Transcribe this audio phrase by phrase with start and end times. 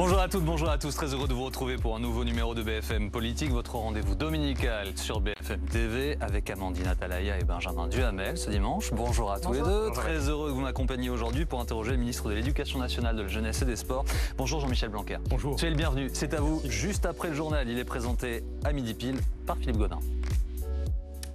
[0.00, 0.94] Bonjour à toutes, bonjour à tous.
[0.94, 4.96] Très heureux de vous retrouver pour un nouveau numéro de BFM Politique, votre rendez-vous dominical
[4.96, 8.92] sur BFM TV avec Amandine Atalaya et Benjamin Duhamel ce dimanche.
[8.92, 9.90] Bonjour à tous les deux.
[9.90, 13.28] Très heureux que vous m'accompagniez aujourd'hui pour interroger le ministre de l'Éducation nationale, de la
[13.28, 14.04] jeunesse et des sports.
[14.36, 15.16] Bonjour Jean-Michel Blanquer.
[15.30, 15.58] Bonjour.
[15.58, 16.10] Soyez le bienvenu.
[16.12, 16.62] C'est à vous.
[16.64, 19.98] Juste après le journal, il est présenté à midi pile par Philippe Godin.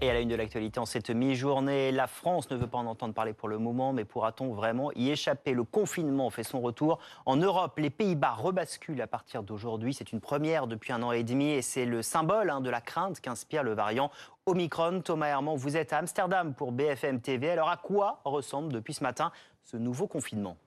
[0.04, 2.88] Et à la une de l'actualité en cette mi-journée, la France ne veut pas en
[2.88, 5.54] entendre parler pour le moment, mais pourra-t-on vraiment y échapper?
[5.54, 7.00] Le confinement fait son retour.
[7.26, 9.94] En Europe, les Pays-Bas rebasculent à partir d'aujourd'hui.
[9.94, 12.82] C'est une première depuis un an et demi et c'est le symbole hein, de la
[12.82, 14.12] crainte qu'inspire le variant
[14.46, 15.00] Omicron.
[15.00, 17.52] Thomas Herman, vous êtes à Amsterdam pour BFM TV.
[17.52, 19.32] Alors à quoi ressemble depuis ce matin
[19.63, 20.58] ce nouveau confinement?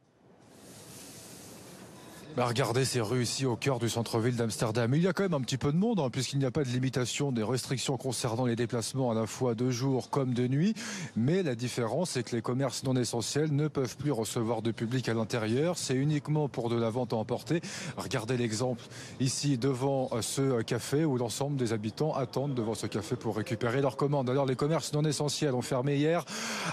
[2.36, 4.95] Bah, regardez ces rues ici au cœur du centre-ville d'Amsterdam.
[4.95, 6.64] Il y a quand même un petit peu de monde, hein, puisqu'il n'y a pas
[6.64, 10.74] de limitation des restrictions concernant les déplacements à la fois de jour comme de nuit.
[11.16, 15.09] Mais la différence, c'est que les commerces non essentiels ne peuvent plus recevoir de public
[15.09, 15.78] à l'intérieur.
[15.78, 17.62] C'est uniquement pour de la vente à emporter.
[17.96, 18.84] Regardez l'exemple
[19.18, 23.80] ici devant euh, ce café où l'ensemble des habitants attendent devant ce café pour récupérer
[23.80, 24.28] leurs commandes.
[24.28, 26.23] Alors les commerces non essentiels ont fermé hier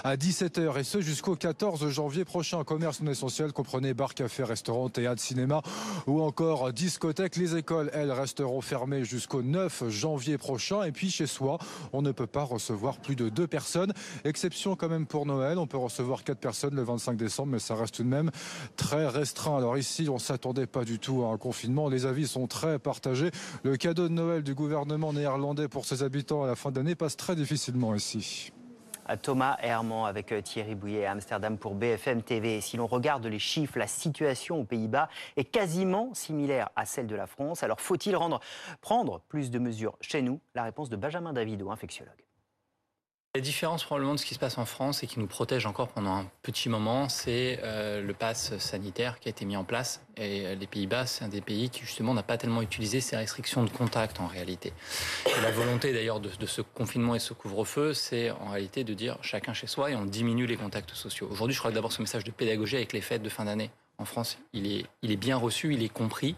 [0.04, 2.62] à 17h et ce jusqu'au 14 janvier prochain.
[2.64, 5.53] Commerces non essentiels comprenez bar, café, restaurant, théâtre, cinéma
[6.06, 7.36] ou encore discothèque.
[7.36, 10.82] Les écoles, elles, resteront fermées jusqu'au 9 janvier prochain.
[10.84, 11.58] Et puis chez soi,
[11.92, 13.92] on ne peut pas recevoir plus de deux personnes.
[14.24, 15.58] Exception quand même pour Noël.
[15.58, 18.30] On peut recevoir quatre personnes le 25 décembre, mais ça reste tout de même
[18.76, 19.56] très restreint.
[19.56, 21.88] Alors ici, on s'attendait pas du tout à un confinement.
[21.88, 23.30] Les avis sont très partagés.
[23.62, 27.16] Le cadeau de Noël du gouvernement néerlandais pour ses habitants à la fin d'année passe
[27.16, 28.52] très difficilement ici.
[29.22, 32.60] Thomas Herman avec euh, Thierry Bouillet à Amsterdam pour BFM TV.
[32.60, 37.16] Si l'on regarde les chiffres, la situation aux Pays-Bas est quasiment similaire à celle de
[37.16, 37.62] la France.
[37.62, 38.14] Alors faut-il
[38.80, 40.40] prendre plus de mesures chez nous?
[40.54, 42.23] La réponse de Benjamin Davido, infectiologue.
[43.36, 45.88] La différence probablement de ce qui se passe en France et qui nous protège encore
[45.88, 50.02] pendant un petit moment, c'est euh, le pass sanitaire qui a été mis en place.
[50.16, 53.16] Et euh, les Pays-Bas, c'est un des pays qui justement n'a pas tellement utilisé ces
[53.16, 54.72] restrictions de contact en réalité.
[55.42, 59.52] La volonté d'ailleurs de, ce confinement et ce couvre-feu, c'est en réalité de dire chacun
[59.52, 61.26] chez soi et on diminue les contacts sociaux.
[61.28, 63.72] Aujourd'hui, je crois que d'abord ce message de pédagogie avec les fêtes de fin d'année
[63.98, 66.36] en France, il est bien reçu, il est compris.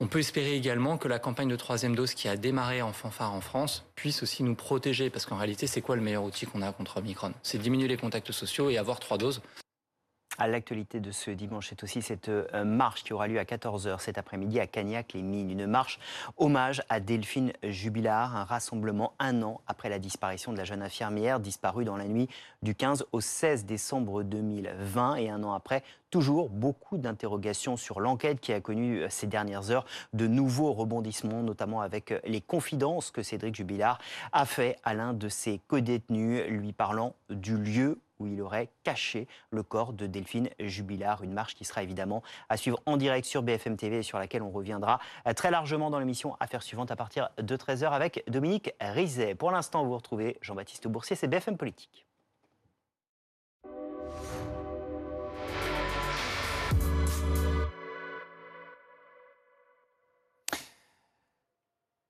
[0.00, 3.34] On peut espérer également que la campagne de troisième dose qui a démarré en fanfare
[3.34, 6.62] en France puisse aussi nous protéger, parce qu'en réalité, c'est quoi le meilleur outil qu'on
[6.62, 7.32] a contre Omicron?
[7.42, 9.42] C'est diminuer les contacts sociaux et avoir trois doses.
[10.40, 13.98] À l'actualité de ce dimanche, c'est aussi cette euh, marche qui aura lieu à 14h
[13.98, 15.50] cet après-midi à Cagnac-les-Mines.
[15.50, 15.98] Une marche
[16.36, 21.40] hommage à Delphine Jubilard, un rassemblement un an après la disparition de la jeune infirmière
[21.40, 22.28] disparue dans la nuit
[22.62, 25.16] du 15 au 16 décembre 2020.
[25.16, 29.72] Et un an après, toujours beaucoup d'interrogations sur l'enquête qui a connu euh, ces dernières
[29.72, 33.98] heures de nouveaux rebondissements, notamment avec euh, les confidences que Cédric Jubilard
[34.30, 39.28] a fait à l'un de ses co-détenus, lui parlant du lieu où il aurait caché
[39.50, 41.22] le corps de Delphine Jubilard.
[41.22, 44.42] Une marche qui sera évidemment à suivre en direct sur BFM TV et sur laquelle
[44.42, 44.98] on reviendra
[45.36, 49.34] très largement dans l'émission Affaires suivantes à partir de 13h avec Dominique Rizet.
[49.34, 52.07] Pour l'instant, vous retrouvez Jean-Baptiste Boursier, c'est BFM Politique.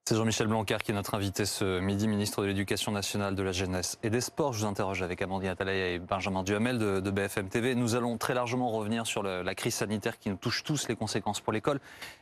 [0.09, 3.53] C'est Jean-Michel Blanquer qui est notre invité ce midi, ministre de l'Éducation nationale, de la
[3.53, 4.55] jeunesse et des sports.
[4.55, 7.75] Je vous interroge avec Amandine Atalaya et Benjamin Duhamel de, BFM TV.
[7.75, 11.43] Nous allons très largement revenir sur la crise sanitaire qui nous touche tous, les conséquences
[11.43, 11.79] pour l'école.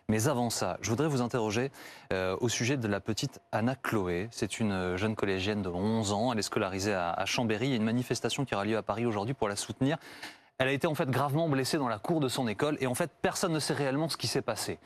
[0.08, 1.70] Mais avant ça, je voudrais vous interroger
[2.12, 4.26] euh, au sujet de la petite Anna Chloé.
[4.32, 6.32] C'est une jeune collégienne de 11 ans.
[6.32, 7.66] Elle est scolarisée à, à Chambéry.
[7.66, 9.96] Il y a une manifestation qui aura lieu à Paris aujourd'hui pour la soutenir.
[10.59, 12.94] Elle a été en fait gravement blessée dans la cour de son école et en
[12.94, 14.78] fait personne ne sait réellement ce qui s'est passé.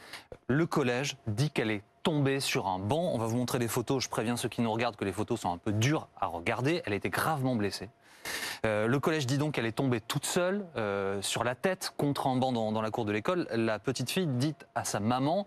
[0.48, 3.12] Le collège dit qu'elle est tombée sur un banc.
[3.14, 4.02] On va vous montrer des photos.
[4.02, 6.82] Je préviens ceux qui nous regardent que les photos sont un peu dures à regarder.
[6.84, 7.88] Elle a été gravement blessée.
[8.66, 12.26] Euh, le collège dit donc qu'elle est tombée toute seule euh, sur la tête contre
[12.26, 13.46] un banc dans, la cour de l'école.
[13.52, 15.46] La petite fille dit à sa maman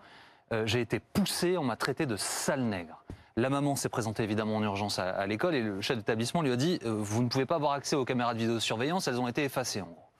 [0.53, 3.03] euh, J'ai été poussée, on m'a traité de sale nègre.
[3.35, 6.51] La maman s'est présentée évidemment en urgence à, à l'école et le chef d'établissement lui
[6.51, 9.43] a dit Vous ne pouvez pas avoir accès aux caméras de vidéosurveillance, elles ont été
[9.43, 10.12] effacées en gros.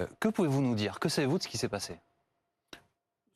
[0.00, 1.00] Euh, que pouvez-vous nous dire?
[1.00, 1.98] Que savez-vous de ce qui s'est passé?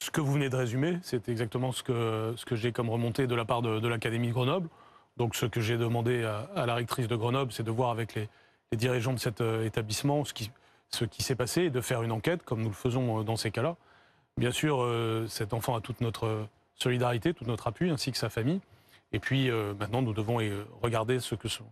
[0.03, 3.27] Ce que vous venez de résumer, c'est exactement ce que, ce que j'ai comme remontée
[3.27, 4.69] de la part de, l'Académie de Grenoble.
[5.17, 8.29] Donc ce que j'ai demandé à, la rectrice de Grenoble, c'est de voir avec les,
[8.73, 10.51] dirigeants de cet euh, établissement ce qui,
[10.89, 13.37] ce qui s'est passé et de faire une enquête, comme nous le faisons euh, dans
[13.37, 13.77] ces cas-là.
[14.37, 14.89] Bien sûr,
[15.29, 16.47] cet enfant a toute notre
[16.77, 18.61] solidarité, tout notre appui, ainsi que sa famille.
[19.13, 20.39] Et puis maintenant, nous devons
[20.81, 21.67] regarder ce que sont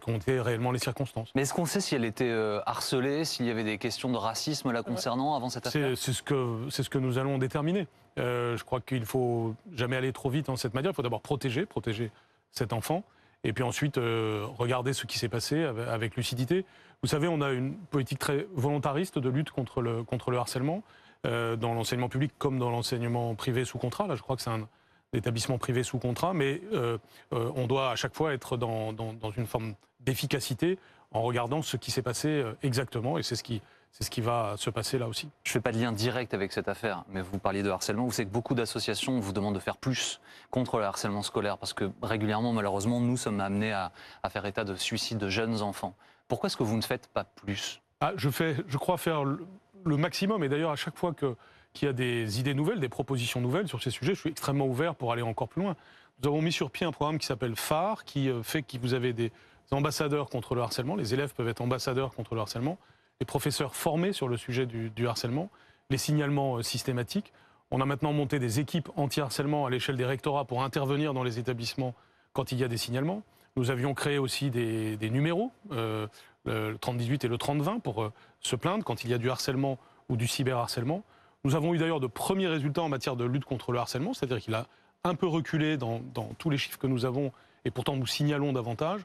[0.00, 1.30] compter réellement les circonstances.
[1.34, 4.16] Mais est-ce qu'on sait si elle était euh, harcelée, s'il y avait des questions de
[4.16, 5.96] racisme la concernant avant cette affaire?
[5.96, 7.86] C'est ce, que, ce que nous allons déterminer.
[8.18, 10.92] Euh, je crois qu'il faut jamais aller trop vite en cette matière.
[10.92, 12.10] Il faut d'abord protéger, protéger
[12.50, 13.04] cet enfant,
[13.44, 16.64] et puis ensuite euh, regarder ce qui s'est passé avec, lucidité.
[17.02, 20.82] Vous savez, on a une politique très volontariste de lutte contre le, contre le harcèlement.
[21.24, 24.06] euh, dans l'enseignement public comme dans l'enseignement privé sous contrat.
[24.06, 24.68] Là, je crois que c'est un
[25.16, 26.98] établissement privé sous contrat, mais euh,
[27.32, 30.78] euh, on doit à chaque fois être dans, dans- dans une forme d'efficacité
[31.12, 33.60] en regardant ce qui s'est passé euh, exactement, et c'est ce qui,
[33.90, 35.28] c'est ce qui va se passer là aussi.
[35.44, 38.06] Je ne fais pas de lien direct avec cette affaire, mais vous parliez de harcèlement.
[38.06, 40.20] Vous savez que beaucoup d'associations vous demandent de faire plus
[40.50, 43.92] contre le harcèlement scolaire, parce que régulièrement, malheureusement, nous sommes amenés à,
[44.22, 45.94] à faire état de suicides de jeunes enfants.
[46.28, 47.82] Pourquoi est-ce que vous ne faites pas plus?
[48.00, 49.44] Ah, je, fais, je crois faire le,
[49.84, 51.36] le maximum, et d'ailleurs à chaque fois que-
[51.72, 54.66] qu'il y a des idées nouvelles, des propositions nouvelles sur ces sujets, je suis extrêmement
[54.66, 55.76] ouvert pour aller encore plus loin.
[56.22, 58.94] Nous avons mis sur pied un programme qui s'appelle phare, qui euh, fait que vous
[58.94, 59.32] avez des
[59.70, 62.78] ambassadeurs contre le harcèlement, les élèves peuvent être ambassadeurs contre le harcèlement,
[63.20, 65.50] les professeurs formés sur le sujet du, harcèlement,
[65.90, 67.32] les signalements euh, systématiques.
[67.70, 71.38] On a maintenant monté des équipes anti-harcèlement à l'échelle des rectorats pour intervenir dans les
[71.38, 71.94] établissements
[72.32, 73.22] quand il y a des signalements.
[73.56, 76.06] Nous avions créé aussi des, des numéros, euh,
[76.44, 79.78] le 3018 et le 3020, pour euh, se plaindre quand il y a du harcèlement
[80.08, 81.04] ou du cyberharcèlement.
[81.44, 84.40] Nous avons eu d'ailleurs de premiers résultats en matière de lutte contre le harcèlement, c'est-à-dire
[84.40, 84.66] qu'il a
[85.04, 87.32] un peu reculé dans, dans tous les chiffres que nous avons,
[87.64, 89.00] et pourtant nous signalons davantage.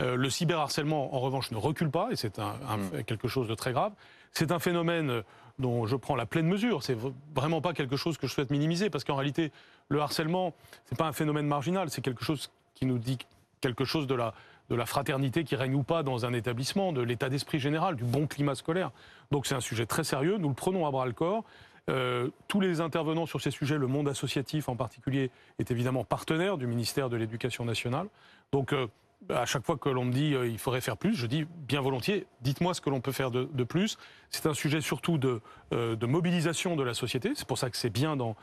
[0.00, 3.54] Euh, le cyberharcèlement, en revanche, ne recule pas, et c'est un, un- quelque chose de
[3.54, 3.92] très grave.
[4.32, 5.22] C'est un phénomène
[5.58, 6.82] dont je prends la pleine mesure.
[6.84, 6.96] C'est
[7.34, 9.50] vraiment pas quelque chose que je souhaite minimiser, parce qu'en réalité,
[9.88, 10.54] le harcèlement,
[10.86, 13.18] c'est pas un phénomène marginal, c'est quelque chose qui nous dit
[13.60, 14.32] quelque chose de la,
[14.70, 18.04] de la fraternité qui règne ou pas dans un établissement, de l'état d'esprit général, du
[18.04, 18.92] bon climat scolaire.
[19.32, 21.44] Donc c'est un sujet très sérieux, nous le prenons à bras le corps.
[21.88, 26.58] Euh, tous les intervenants sur ces sujets, le monde associatif en particulier, est évidemment partenaire
[26.58, 28.08] du ministère de l'Éducation nationale.
[28.52, 28.86] Donc euh,
[29.28, 31.80] à chaque fois que l'on me dit euh, il faudrait faire plus, je dis bien
[31.80, 33.98] volontiers, dites-moi ce que l'on peut faire de, plus.
[34.30, 35.40] C'est un sujet surtout de,
[35.72, 37.32] euh, de mobilisation de la société.
[37.34, 38.36] C'est pour ça que c'est bien d'en-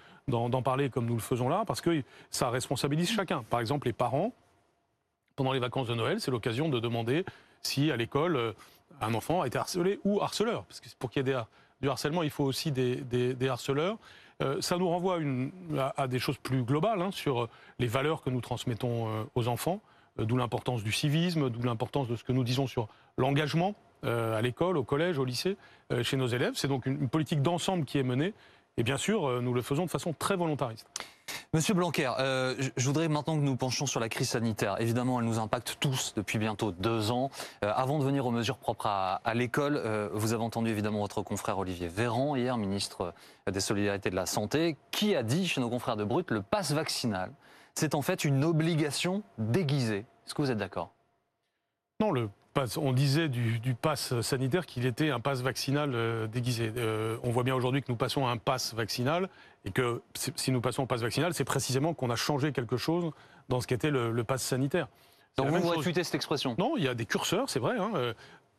[0.61, 3.43] parler comme nous le faisons là, parce que ça responsabilise chacun.
[3.43, 4.33] Par exemple, les parents,
[5.35, 7.25] pendant les vacances de Noël, c'est l'occasion de demander
[7.61, 8.53] si à l'école
[9.01, 10.63] un enfant a été harcelé ou harceleur.
[10.65, 11.41] Parce que pour qu'il y ait des
[11.81, 13.97] du harcèlement, il faut aussi des, harceleurs.
[14.41, 15.19] Euh, ça nous renvoie
[15.97, 19.47] à, des choses plus globales hein, sur euh, les valeurs que nous transmettons euh, aux
[19.47, 19.81] enfants,
[20.19, 22.87] d'où l'importance du civisme, d'où l'importance de ce que nous disons sur
[23.17, 25.57] l'engagement à l'école, au collège, au lycée,
[26.03, 26.53] chez nos élèves.
[26.55, 28.33] C'est donc une, politique d'ensemble qui est menée.
[28.77, 30.87] Et bien sûr, nous le faisons de façon très volontariste.
[31.53, 34.79] Monsieur Blanquer, euh, je- voudrais maintenant que nous penchions sur la crise sanitaire.
[34.81, 37.31] Évidemment, elle nous impacte tous depuis bientôt deux ans.
[37.63, 41.21] Euh, avant de venir aux mesures propres à, l'école, euh, vous avez entendu évidemment votre
[41.21, 43.13] confrère Olivier Véran, hier ministre
[43.49, 46.41] des Solidarités et de la Santé, qui a dit chez nos confrères de Brut, le
[46.41, 47.31] passe vaccinal,
[47.75, 50.05] c'est en fait une obligation déguisée.
[50.25, 50.91] Est-ce que vous êtes d'accord?
[52.01, 52.29] Non, le
[52.77, 56.71] on disait du, du pass sanitaire qu'il était un pass vaccinal euh, déguisé.
[56.77, 59.29] Euh, on voit bien aujourd'hui que nous passons à un pass vaccinal
[59.65, 63.11] et que si nous passons au pass vaccinal, c'est précisément qu'on a changé quelque chose
[63.49, 64.87] dans ce qu'était le, le pass sanitaire.
[65.37, 66.55] Donc vous réfutez cette expression?
[66.57, 67.77] Non, il y a des curseurs, c'est vrai.
[67.77, 67.91] Hein.
[67.95, 68.13] Euh,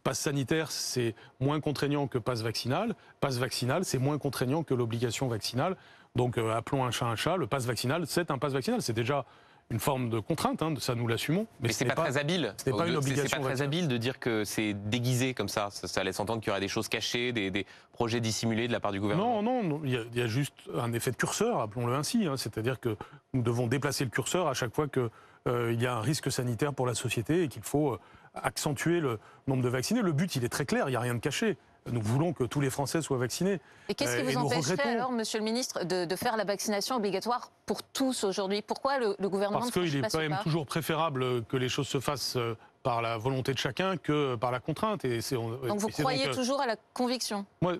[0.04, 2.94] Passe sanitaire, c'est moins contraignant que passe vaccinal.
[3.20, 5.76] Passe vaccinal, c'est moins contraignant que l'obligation vaccinale.
[6.14, 7.36] Donc, euh, appelons un chat un chat.
[7.36, 8.80] Le passe vaccinal, c'est un passe vaccinal.
[8.80, 9.26] C'est déjà
[9.70, 11.46] une forme de contrainte, hein, ça nous l'assumons.
[11.60, 12.54] Mais ce c'est n'est pas, très habile.
[12.64, 15.68] ce n'est pas une obligation pas très habile de dire que c'est déguisé comme ça.
[15.70, 15.86] ça.
[15.88, 18.80] ça laisse entendre qu'il y aurait des choses cachées, des, des projets dissimulés de la
[18.80, 19.42] part du gouvernement.
[19.42, 22.26] Non, non, il y, a, il y a juste un effet de curseur, appelons-le ainsi.
[22.26, 22.36] hein.
[22.38, 22.96] C'est-à-dire que
[23.34, 25.08] nous devons déplacer le curseur à chaque fois qu'il
[25.46, 27.98] il y a un risque sanitaire pour la société et qu'il faut euh,
[28.34, 30.02] accentuer le nombre de vaccinés.
[30.02, 31.56] Le but, il est très clair, il n'y a rien de caché.
[31.92, 33.60] Nous voulons que tous les Français soient vaccinés.
[33.88, 36.44] Et qu'est-ce qui Euh, vous nous empêcherait alors, Monsieur le Ministre, de, de faire la
[36.44, 38.62] vaccination obligatoire pour tous aujourd'hui?
[38.62, 40.42] Pourquoi le, le gouvernement Parce qu'il est quand même pas?
[40.42, 44.50] toujours préférable que les choses se fassent euh, par la volonté de chacun que par
[44.50, 45.04] la contrainte.
[45.04, 47.44] Et c'est- on- Donc vous et croyez euh, toujours à la conviction?
[47.60, 47.74] Moi,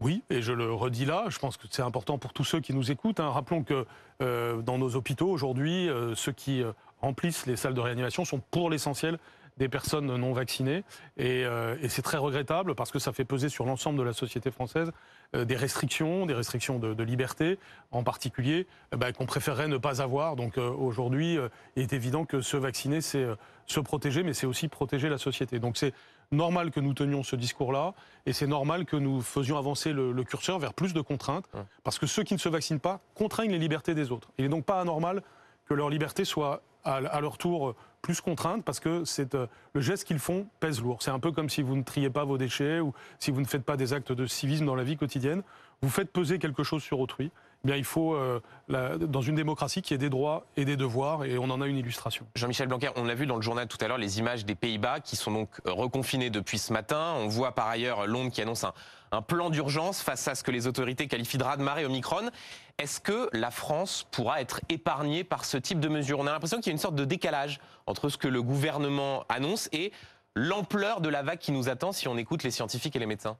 [0.00, 2.74] oui, et je le redis là, je pense que c'est important pour tous ceux qui
[2.74, 3.20] nous écoutent.
[3.20, 3.30] hein.
[3.30, 3.86] Rappelons que
[4.20, 8.40] euh, dans nos hôpitaux aujourd'hui, euh, ceux qui euh, remplissent les salles de réanimation sont
[8.50, 9.18] pour l'essentiel
[9.58, 10.84] des personnes non vaccinées.
[11.16, 14.12] Et, euh, et c'est très regrettable parce que ça fait peser sur l'ensemble de la
[14.12, 14.92] société française
[15.34, 17.58] euh, des restrictions, des restrictions de, de liberté
[17.90, 20.36] en particulier, eh ben, qu'on préférerait ne pas avoir.
[20.36, 24.34] Donc euh, aujourd'hui, euh, il est évident que se vacciner, c'est euh, se protéger, mais
[24.34, 25.58] c'est aussi protéger la société.
[25.58, 25.94] Donc c'est
[26.30, 27.92] normal que nous tenions ce discours-là,
[28.24, 31.44] et c'est normal que nous faisions avancer le, le curseur vers plus de contraintes,
[31.84, 34.30] parce que ceux qui ne se vaccinent pas contraignent les libertés des autres.
[34.38, 35.22] Il n'est donc pas anormal
[35.66, 39.46] que leur liberté soit à, à leur tour euh, plus contrainte, parce que c'est euh,
[39.72, 40.98] le geste qu'ils font pèse lourd.
[41.00, 43.46] C'est un peu comme si vous ne triez pas vos déchets ou si vous ne
[43.46, 45.42] faites pas des actes de civisme dans la vie quotidienne.
[45.80, 47.30] Vous faites peser quelque chose sur autrui.
[47.64, 50.76] Eh bien, il faut, euh, dans une démocratie, qu'il y ait des droits et des
[50.76, 52.26] devoirs, et on en a une illustration.
[52.34, 54.98] Jean-Michel Blanquer, on l'a vu dans le journal tout à l'heure, les images des Pays-Bas
[54.98, 57.14] qui sont donc reconfinés depuis ce matin.
[57.18, 58.72] On voit par ailleurs Londres qui annonce un,
[59.12, 62.30] un plan d'urgence face à ce que les autorités qualifient de raz-de-marée Omicron.
[62.78, 66.18] Est-ce que la France pourra être épargnée par ce type de mesures?
[66.18, 69.24] On a l'impression qu'il y a une sorte de décalage entre ce que le gouvernement
[69.28, 69.92] annonce et
[70.34, 73.36] l'ampleur de la vague qui nous attend si on écoute les scientifiques et les médecins.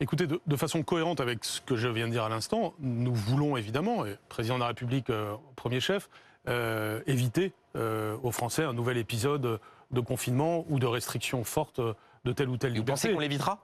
[0.00, 3.14] Écoutez, de, de façon cohérente avec ce que je viens de dire à l'instant, nous
[3.14, 6.08] voulons évidemment, et président de la République, euh, premier chef,
[6.48, 11.80] euh, éviter euh, aux Français un nouvel épisode de confinement ou de restrictions fortes
[12.24, 13.14] de telle ou telle Et vous pensez liberté.
[13.14, 13.58] qu'on l'évitera?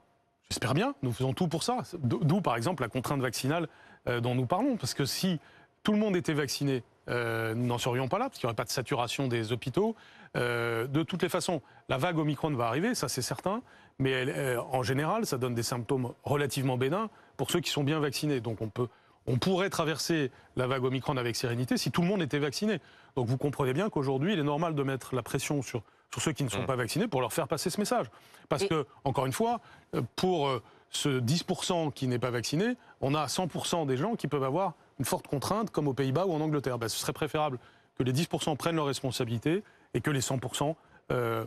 [0.50, 1.78] J'espère bien, nous faisons tout pour ça.
[1.99, 3.69] D'où, par exemple, la contrainte vaccinale
[4.09, 4.76] euh, dont nous parlons.
[4.76, 5.40] Parce que si
[5.83, 8.57] tout le monde était vacciné, euh, nous n'en serions pas là, parce qu'il n'y aurait
[8.57, 9.95] pas de saturation des hôpitaux.
[10.37, 13.62] Euh, de toutes les façons, la vague Omicron va arriver, ça c'est certain,
[13.99, 18.40] mais en général, ça donne des symptômes relativement bénins pour ceux qui sont bien vaccinés.
[18.40, 18.88] Donc on, peut,
[19.26, 22.81] on pourrait traverser la vague Omicron avec sérénité si tout le monde était vacciné.
[23.17, 26.32] Donc vous comprenez bien qu'aujourd'hui, il est normal de mettre la pression sur, sur ceux
[26.32, 26.66] qui ne sont Mm.
[26.66, 28.06] pas vaccinés pour leur faire passer ce message.
[28.48, 29.60] Parce Et- que, encore une fois,
[29.94, 34.26] euh, pour euh, ce 10% qui n'est pas vacciné, on a 100% des gens qui
[34.26, 36.78] peuvent avoir une forte contrainte, comme aux Pays-Bas ou en Angleterre.
[36.78, 37.58] Ben, ce serait préférable
[37.98, 39.62] que les 10% prennent leurs responsabilités
[39.94, 40.76] et que les 100%,
[41.12, 41.44] euh,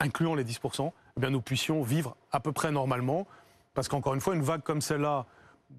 [0.00, 3.26] incluant les 10%, eh bien, nous puissions vivre à peu près normalement.
[3.74, 5.26] Parce qu'encore une fois, une vague comme celle-là,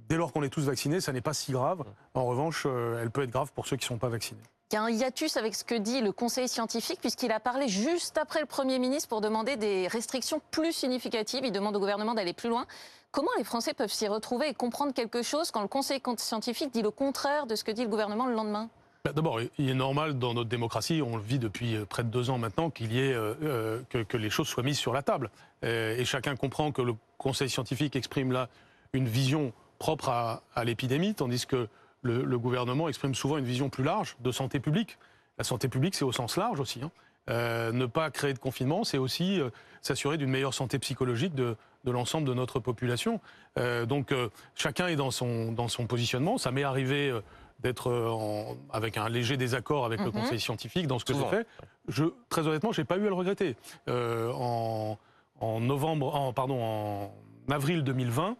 [0.08, 1.84] dès lors qu'on est tous vaccinés, ça n'est pas si grave.
[2.14, 2.66] En revanche,
[3.02, 4.42] elle peut être grave pour ceux qui ne sont pas vaccinés.
[4.72, 7.68] Il y a un hiatus avec ce que dit le Conseil scientifique, puisqu'il a parlé
[7.68, 11.42] juste après le Premier ministre pour demander des restrictions plus significatives.
[11.44, 12.68] Il demande au gouvernement d'aller plus loin.
[13.10, 16.84] Comment les Français peuvent s'y retrouver et comprendre quelque chose quand le Conseil scientifique dit
[16.84, 18.70] le contraire de ce que dit le gouvernement le lendemain?
[19.06, 22.10] Ben, D'abord, il est normal dans notre démocratie, on le vit depuis euh, près de
[22.10, 25.02] deux ans maintenant, qu'il y ait euh, euh, que, les choses soient mises sur la
[25.02, 25.32] table.
[25.64, 28.50] Et chacun comprend que le Conseil scientifique exprime là
[28.94, 31.68] une vision propre à, à l'épidémie, tandis que
[32.02, 34.98] le, le gouvernement exprime souvent une vision plus large de santé publique.
[35.38, 36.82] La santé publique, c'est au sens large aussi.
[36.84, 36.92] hein.
[37.30, 39.50] Euh, ne pas créer de confinement, c'est aussi euh,
[39.82, 43.22] s'assurer d'une meilleure santé psychologique de, de l'ensemble de notre population.
[43.60, 44.14] Euh, donc
[44.56, 46.38] chacun est dans son, dans son positionnement.
[46.40, 47.14] Ça m'est arrivé
[47.60, 50.12] d'être avec un léger désaccord avec le Mhm.
[50.14, 51.46] Conseil scientifique dans ce que j'ai fait.
[51.88, 53.56] Je, très honnêtement, j'ai pas eu à le regretter.
[53.88, 54.98] En,
[55.40, 57.12] en novembre, en, pardon, en
[57.52, 58.38] avril 2020,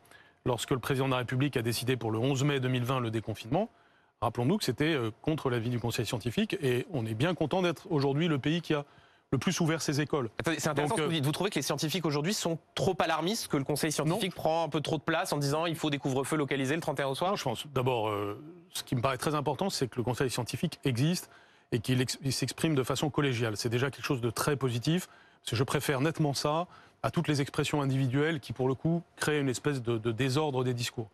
[0.50, 3.70] lorsque le président de la République a décidé pour le 11 mai 2020 le déconfinement,
[4.20, 7.86] rappelons-nous que c'était euh, contre l'avis du Conseil scientifique et on est bien content d'être
[7.92, 8.84] aujourd'hui le pays qui a
[9.32, 10.32] le plus ouvert ses écoles.
[10.40, 11.26] Attendez, c'est intéressant Donc, ce que vous euh, dites.
[11.26, 14.70] Vous trouvez que les scientifiques aujourd'hui sont trop alarmistes, que le Conseil scientifique prend un
[14.70, 17.30] peu trop de place en disant il faut des couvre-feux localisés le 31 au soir?
[17.30, 17.68] Non, je pense.
[17.68, 18.42] D'abord, euh,
[18.74, 21.30] ce qui me paraît très important, c'est que le Conseil scientifique existe
[21.72, 23.56] et qu'il ex- il s'exprime de façon collégiale.
[23.56, 25.08] C'est déjà quelque chose de très positif.
[25.42, 26.66] Parce que je préfère nettement ça
[27.04, 30.64] à toutes les expressions individuelles qui, pour le coup, créent une espèce de, de désordre
[30.64, 31.10] des discours.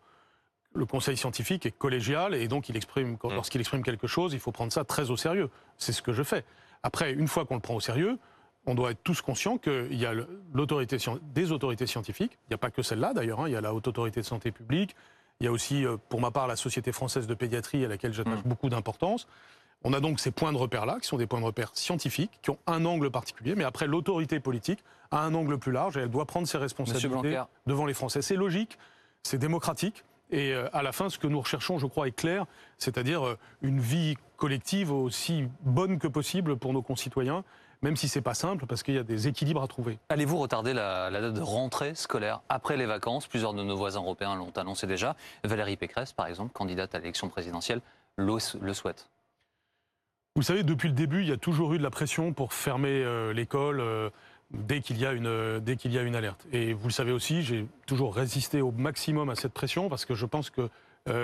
[0.74, 3.34] Le Conseil scientifique est collégial et donc il exprime, quand- Mm.
[3.34, 5.48] lorsqu'il exprime quelque chose, il faut prendre ça très au sérieux.
[5.78, 6.44] C'est ce que je fais.
[6.82, 8.18] Après, une fois qu'on le prend au sérieux,
[8.66, 10.12] on doit être tous conscients qu'il y a
[10.52, 10.98] l'autorité,
[11.34, 12.32] des autorités scientifiques.
[12.46, 13.40] Il n'y a pas que celle-là d'ailleurs.
[13.40, 13.48] hein.
[13.48, 14.96] Il y a la Haute Autorité de Santé Publique.
[15.40, 18.12] Il y a aussi, euh, pour ma part, la Société française de pédiatrie à laquelle
[18.12, 18.48] j'attache Mm.
[18.48, 19.26] beaucoup d'importance.
[19.88, 22.50] On a donc ces points de repère-là, qui sont des points de repère scientifiques, qui
[22.50, 24.80] ont un angle particulier, mais après, l'autorité politique
[25.12, 28.20] a un angle plus large et elle doit prendre ses responsabilités devant les Français.
[28.20, 28.78] C'est logique,
[29.22, 32.46] c'est démocratique, et euh, à la fin, ce que nous recherchons, je crois, est clair,
[32.78, 37.44] c'est-à-dire euh, une vie collective aussi bonne que possible pour nos concitoyens,
[37.80, 40.00] même si c'est pas simple, parce qu'il y a des équilibres à trouver.
[40.08, 43.28] Allez-vous retarder la, la date de rentrée scolaire après les vacances?
[43.28, 45.14] Plusieurs de nos voisins européens l'ont annoncé déjà.
[45.44, 47.82] Valérie Pécresse, par exemple, candidate à l'élection présidentielle,
[48.16, 49.08] le, le souhaite.
[50.36, 52.90] Vous savez, depuis le début, il y a toujours eu de la pression pour fermer
[52.90, 54.10] euh, l'école euh,
[54.50, 56.46] dès qu'il y a une euh, dès qu'il y a une alerte.
[56.52, 60.14] Et vous le savez aussi, j'ai toujours résisté au maximum à cette pression parce que
[60.14, 60.68] je pense que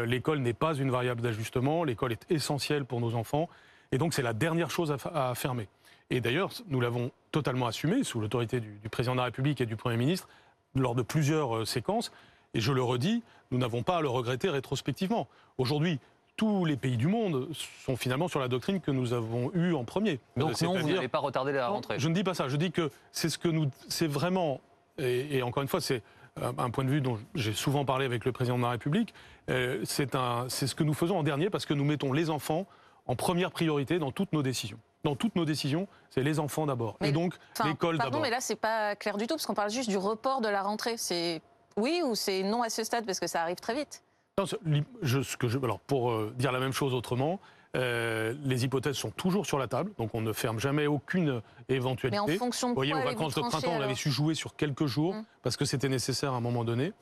[0.07, 1.85] l'école n'est pas une variable d'ajustement.
[1.85, 3.51] L'école est essentielle pour nos enfants,
[3.91, 5.69] et donc c'est la dernière chose à, fermer.
[6.09, 9.67] Et d'ailleurs, nous l'avons totalement assumé sous l'autorité du, du président de la République et
[9.67, 10.29] du Premier ministre
[10.77, 12.13] lors de plusieurs séquences.
[12.55, 15.27] Et je le redis, nous n'avons pas à le regretter rétrospectivement.
[15.59, 15.99] Aujourd'hui,
[16.37, 17.49] tous les pays du monde
[17.85, 20.21] sont finalement sur la doctrine que nous avons eue en premier.
[20.37, 21.99] Donc non, vous n'avez pas retardé la non, rentrée.
[21.99, 22.49] Je ne dis pas ça.
[22.49, 24.61] Je dis que c'est ce que nous, c'est vraiment,
[24.99, 26.03] et, et encore une fois, c'est
[26.41, 29.13] euh, un point de vue dont j'ai souvent parlé avec le président de la République.
[29.51, 32.31] euh, c'est un, c'est ce que nous faisons en dernier parce que nous mettons les
[32.31, 32.67] enfants
[33.07, 34.79] en première priorité dans toutes nos décisions.
[35.05, 36.97] Dans toutes nos décisions, c'est les enfants d'abord.
[37.01, 37.35] Mais, Et donc
[37.65, 38.23] l'école Pardon, d'abord.
[38.23, 40.63] mais là, c'est pas clair du tout, parce qu'on parle juste du report de la
[40.63, 40.97] rentrée.
[40.97, 41.43] C'est
[41.77, 44.03] oui ou c'est non à ce stade, parce que ça arrive très vite
[44.39, 47.39] Non, ce- l'hy- je- ce que je- alors pour euh, dire la même chose autrement,
[47.77, 51.75] euh, les hypothèses sont toujours sur la table, donc on ne ferme jamais aucune Mais
[51.77, 52.19] éventualité.
[52.19, 54.57] en fonction de Vous voyez, quoi aux vacances de printemps, on avait su jouer sur
[54.57, 55.25] quelques jours Mm.
[55.43, 56.95] parce que c'était nécessaire à un moment donné.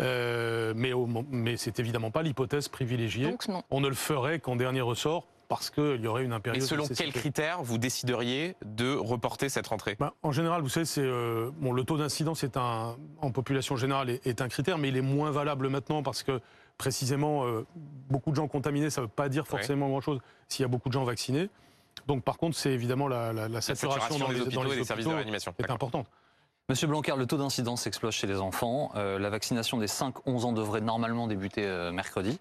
[0.00, 3.30] Euh, mais au mais c'est évidemment pas l'hypothèse privilégiée.
[3.30, 3.62] Donc non.
[3.70, 6.82] On ne le ferait qu'en dernier ressort parce qu'il y aurait une Et impérieuse selon
[6.82, 7.04] nécessité.
[7.10, 9.96] quels critères vous décideriez de reporter cette rentrée?
[9.98, 13.74] Ben, en général, vous savez, c'est euh, bon, le taux d'incidence est un, en population
[13.76, 16.40] générale est, est un critère, mais il est moins valable maintenant parce que
[16.78, 17.66] précisément euh,
[18.08, 20.88] beaucoup de gens contaminés, ça ne veut pas dire forcément grand-chose s'il y a beaucoup
[20.88, 21.48] de gens vaccinés.
[22.06, 24.74] Donc, par contre, c'est évidemment la, la- la La saturation, dans les, hôpitaux dans les
[24.74, 25.54] et des services de hôpitaux réanimation.
[25.58, 26.06] est importante.
[26.68, 28.90] Monsieur Blanquer, le taux d'incidence explose chez les enfants.
[28.96, 32.38] Euh, la vaccination des 5-11 ans devrait normalement débuter euh, mercredi.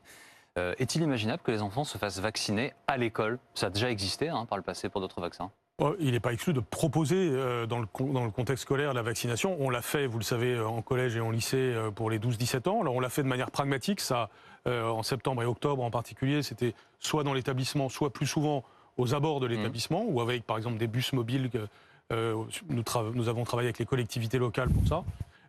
[0.58, 3.40] Euh, Est-il imaginable que les enfants se fassent vacciner à l'école?
[3.54, 5.52] Ça a déjà existé hein, par le passé pour d'autres vaccins.
[5.80, 8.94] Oh, Il n'est pas exclu de proposer euh, dans, le, con- dans le contexte scolaire
[8.94, 9.58] la vaccination.
[9.60, 12.18] On l'a fait, vous le savez, euh, en collège et en lycée euh, pour les
[12.18, 12.82] 12-17 ans.
[12.82, 14.00] Alors on l'a fait de manière pragmatique.
[14.00, 14.30] Ça,
[14.68, 18.64] en septembre et octobre en particulier, c'était soit dans l'établissement, soit plus souvent
[18.98, 21.52] aux abords de l'établissement, ou avec par exemple des bus mobiles.
[21.52, 21.68] que,
[22.14, 22.36] euh,
[22.70, 25.04] nous, avons travaillé avec les collectivités locales pour ça.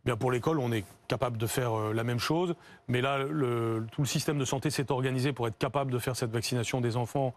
[0.05, 2.55] Bien, pour l'école, on est capable de faire euh, la même chose.
[2.89, 6.15] Mais là, le- tout le système de santé s'est organisé pour être capable de faire
[6.17, 7.33] cette vaccination des enfants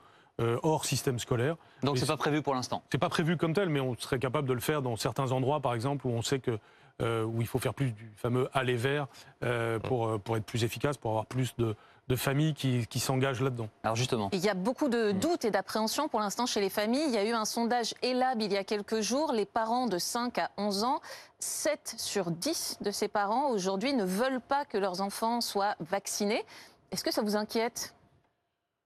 [0.63, 1.55] hors système scolaire.
[1.83, 2.83] Donc c'est pas prévu pour l'instant.
[2.91, 5.59] C'est pas prévu comme tel, mais on serait capable de le faire dans certains endroits,
[5.59, 6.57] par exemple, où on sait que
[7.01, 9.07] euh, où il faut faire plus du fameux aller vers
[9.41, 11.73] euh, pour, euh, pour être plus efficace, pour avoir plus de,
[12.09, 13.69] de familles qui, qui s'engagent là-dedans.
[13.83, 17.05] Alors justement, Il y a beaucoup de doutes et d'appréhension pour l'instant chez les familles.
[17.07, 19.31] Il y a eu un sondage ELAB il y a quelques jours.
[19.31, 20.99] Les parents de 5 à 11 ans,
[21.39, 26.43] 7 sur 10 de ces parents aujourd'hui ne veulent pas que leurs enfants soient vaccinés.
[26.91, 27.93] Est-ce que ça vous inquiète?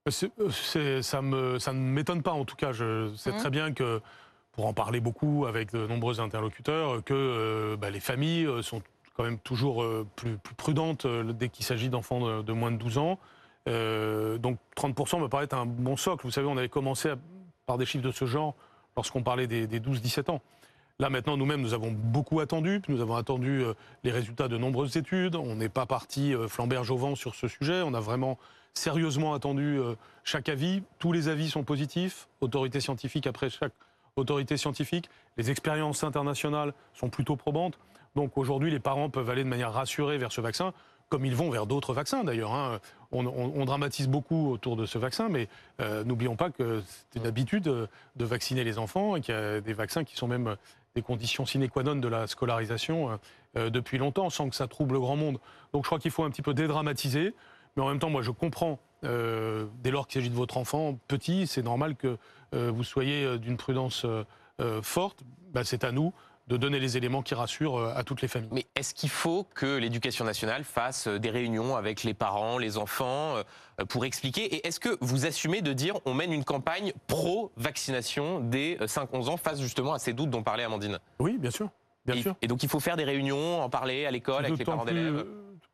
[0.07, 2.71] Euh, ça, me, ça ne m'étonne pas, en tout cas.
[2.73, 3.37] Je sais Mhm.
[3.37, 4.01] très bien que,
[4.51, 8.81] pour en parler beaucoup avec de nombreux interlocuteurs, que euh, bah, les familles euh, sont
[9.15, 12.97] quand même toujours plus, plus prudentes dès qu'il s'agit d'enfants de, de moins de 12
[12.97, 13.17] ans.
[13.69, 16.25] Euh, donc 30% me paraît être un bon socle.
[16.25, 17.17] Vous savez, on avait commencé à-
[17.65, 18.55] par des chiffres de ce genre
[18.97, 20.41] lorsqu'on parlait des, des 12-17 ans.
[20.99, 22.81] Là, maintenant, nous-mêmes, nous avons beaucoup attendu.
[22.87, 23.73] Nous avons attendu euh,
[24.03, 25.35] les résultats de nombreuses études.
[25.35, 27.81] On n'est pas parti euh, flamberge au vent sur ce sujet.
[27.83, 28.37] On a vraiment
[28.75, 30.83] sérieusement attendu euh, chaque avis.
[30.99, 32.27] Tous les avis sont positifs.
[32.41, 33.73] Autorité scientifique après chaque
[34.15, 35.09] autorité scientifique.
[35.37, 37.79] Les expériences internationales sont plutôt probantes.
[38.15, 40.73] Donc aujourd'hui, les parents peuvent aller de manière rassurée vers ce vaccin,
[41.09, 42.53] comme ils vont vers d'autres vaccins d'ailleurs.
[42.53, 42.79] hein.
[43.11, 45.47] On, dramatise beaucoup autour de ce vaccin, mais
[46.05, 49.73] n'oublions pas que c'est une habitude de vacciner les enfants et qu'il y a des
[49.73, 50.55] vaccins qui sont même
[50.95, 53.15] des conditions sine qua non de la scolarisation euh,
[53.57, 55.39] euh, depuis longtemps, sans que ça trouble grand monde.
[55.73, 57.33] Donc je crois qu'il faut un petit peu dédramatiser,
[57.75, 60.99] mais en même temps, moi je comprends, euh, dès lors qu'il s'agit de votre enfant
[61.07, 62.17] petit, c'est normal que
[62.55, 64.05] vous soyez d'une prudence
[64.83, 65.23] forte.
[65.51, 66.13] Bah, c'est à nous
[66.47, 68.49] de donner les éléments qui rassurent euh, à toutes les familles.
[68.51, 72.77] Mais est-ce qu'il faut que l'éducation nationale fasse euh, des réunions avec les parents, les
[72.77, 76.91] enfants, euh, pour expliquer Et est-ce que vous assumez de dire on mène une campagne
[77.07, 80.99] pro-vaccination des euh, 5-11 ans face justement à ces doutes dont parlait Amandine?
[81.19, 81.69] Oui, bien sûr.
[82.05, 82.35] Bien et, sûr.
[82.41, 85.25] et donc il faut faire des réunions, en parler à l'école avec les parents d'élèves?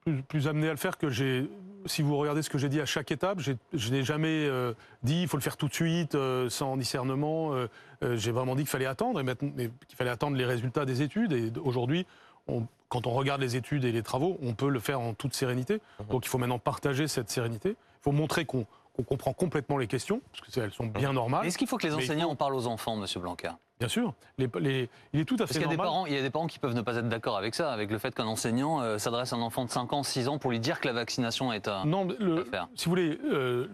[0.05, 1.49] plus, plus amené à le faire que j'ai,
[1.85, 5.21] si vous regardez ce que j'ai dit à chaque étape, je n'ai jamais euh, dit
[5.21, 7.53] il faut le faire tout de suite, euh, sans discernement.
[7.53, 7.67] euh,
[8.15, 9.35] j'ai vraiment dit qu'il fallait attendre, et
[9.87, 11.33] qu'il fallait attendre les résultats des études.
[11.33, 12.05] Et aujourd'hui,
[12.87, 15.81] quand on regarde les études et les travaux, on peut le faire en toute sérénité.
[16.09, 17.69] Donc il faut maintenant partager cette sérénité.
[17.69, 18.65] Il faut montrer qu'on
[18.99, 21.45] qu'on comprend complètement les questions, parce que c'est- elles sont bien normales.
[21.45, 23.51] est-ce qu'il faut que les il enseignants faut- en parlent aux enfants, Monsieur Blanquer?
[23.79, 24.13] Bien sûr.
[24.37, 25.87] Les- les- il est tout à Parce fait qu'il y, a des normal.
[25.93, 27.89] parents- il y a des parents qui peuvent ne pas être d'accord avec ça, avec
[27.91, 30.51] le fait qu'un enseignant euh, s'adresse à un enfant de 5 ans, 6 ans pour
[30.51, 31.85] lui dire que la vaccination est un.
[31.85, 32.67] Non, le- à faire.
[32.75, 33.67] si vous voulez, euh,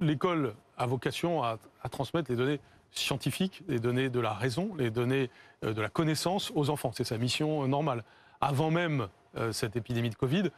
[0.00, 2.60] l'école a vocation à, à transmettre les données
[2.92, 5.28] scientifiques, les données de la raison, les données
[5.64, 6.92] euh, de la connaissance aux enfants.
[6.94, 8.04] C'est sa mission euh, normale.
[8.40, 10.50] Avant même euh, cette épidémie de Covid,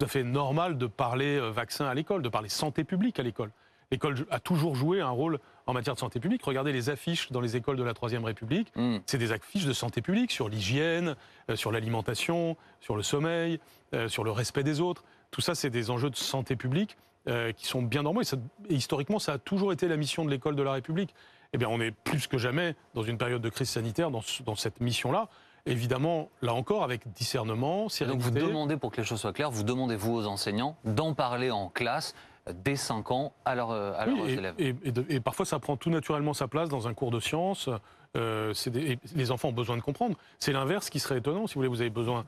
[0.00, 3.22] tout à fait normal de parler euh, vaccin à l'école, de parler santé publique à
[3.22, 3.50] l'école.
[3.92, 6.42] L'école a toujours joué un rôle en matière de santé publique.
[6.44, 8.72] Regardez les affiches dans les écoles de la Troisième République.
[8.76, 8.98] Hmm.
[9.04, 11.16] C'est des affiches de santé publique sur l'hygiène,
[11.50, 13.60] euh, sur l'alimentation, sur le sommeil,
[13.94, 15.04] euh, sur le respect des autres.
[15.32, 16.96] Tout ça, c'est des enjeux de santé publique
[17.28, 18.22] euh, qui sont bien normaux.
[18.22, 18.38] Et, ça-
[18.70, 21.14] et historiquement, ça a toujours été la mission de l'école de la République.
[21.52, 24.80] Eh bien, on est plus que jamais dans une période de crise sanitaire dans cette
[24.80, 25.28] mission-là.
[25.66, 29.62] Évidemment, là encore, avec discernement, donc vous demandez, pour que les choses soient claires, vous
[29.62, 32.14] demandez, vous aux enseignants, d'en parler en classe
[32.64, 34.54] dès 5 ans à, leurs, euh, à Oui, leurs et, élèves.
[34.58, 37.20] et- et de- et parfois, ça prend tout naturellement sa place dans un cours de
[37.20, 37.68] sciences.
[38.16, 40.16] Euh, des- les enfants ont besoin de comprendre.
[40.38, 41.46] C'est l'inverse qui serait étonnant.
[41.46, 42.24] Si vous voulez, vous avez besoin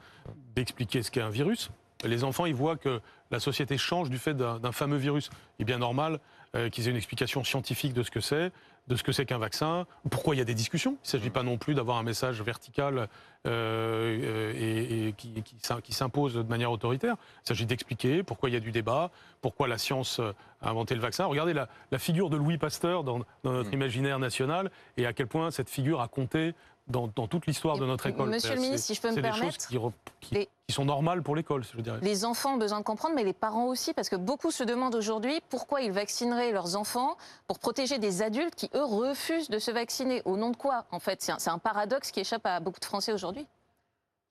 [0.55, 1.71] d'expliquer ce qu'est un virus.
[2.05, 5.31] Les enfants, ils voient que la société change du fait d'un d'un fameux virus.
[5.59, 6.19] Il est bien normal
[6.57, 8.53] euh, qu'ils aient une explication scientifique de ce que c'est,
[8.89, 10.93] de ce que c'est qu'un vaccin, pourquoi il y a des discussions.
[11.05, 13.09] Il ne s'agit pas non plus d'avoir un message vertical
[13.47, 17.17] euh, euh, et, et qui, qui s'im- qui s'impose de manière autoritaire.
[17.45, 19.11] Il s'agit d'expliquer pourquoi il y a du débat,
[19.41, 20.21] pourquoi la science
[20.61, 21.27] a inventé le vaccin.
[21.27, 23.75] Regardez la, la figure de Louis Pasteur dans, dans notre Mm.
[23.75, 26.55] imaginaire national et à quel point cette figure a compté
[26.89, 28.29] dans, dans toute l'histoire de notre école.
[28.29, 30.49] Monsieur le ministre, si je peux me c'est des choses permettre, qui, re- qui- les-
[30.67, 31.99] qui sont normales pour l'école, je dirais.
[32.03, 34.95] Les enfants ont besoin de comprendre, mais les parents aussi, parce que beaucoup se demandent
[34.95, 37.17] aujourd'hui pourquoi ils vaccineraient leurs enfants
[37.47, 40.23] pour protéger des adultes qui, eux, refusent de se vacciner.
[40.25, 41.23] Au nom de quoi, en fait?
[41.23, 43.47] C'est un, paradoxe qui échappe à beaucoup de Français aujourd'hui.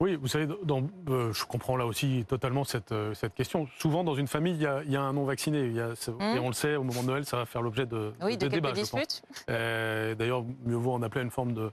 [0.00, 3.68] Oui, vous savez, dans- euh, je comprends là aussi totalement cette, euh, cette question.
[3.78, 5.72] Souvent, dans une famille, il y a, il y a un non-vacciné.
[5.94, 8.36] C'est- Et on le sait, au moment de Noël, ça va faire l'objet de, Oui,
[8.36, 9.00] de, de quelques débats.
[9.48, 11.70] Euh, D'ailleurs, mieux vaut en appeler une forme de,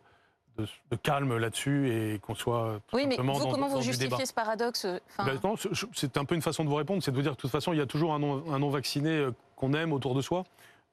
[0.59, 3.75] de- de calme là-dessus et qu'on soit tout Oui, mais simplement vous, dans, comment dans
[3.75, 4.85] vous justifiez ce paradoxe
[5.17, 5.55] enfin, Ben,
[5.93, 7.51] c'est- un peu une façon de vous répondre, c'est de vous dire que de toute
[7.51, 10.43] façon, il y a toujours un non- un non-vacciné euh, qu'on aime autour de soi.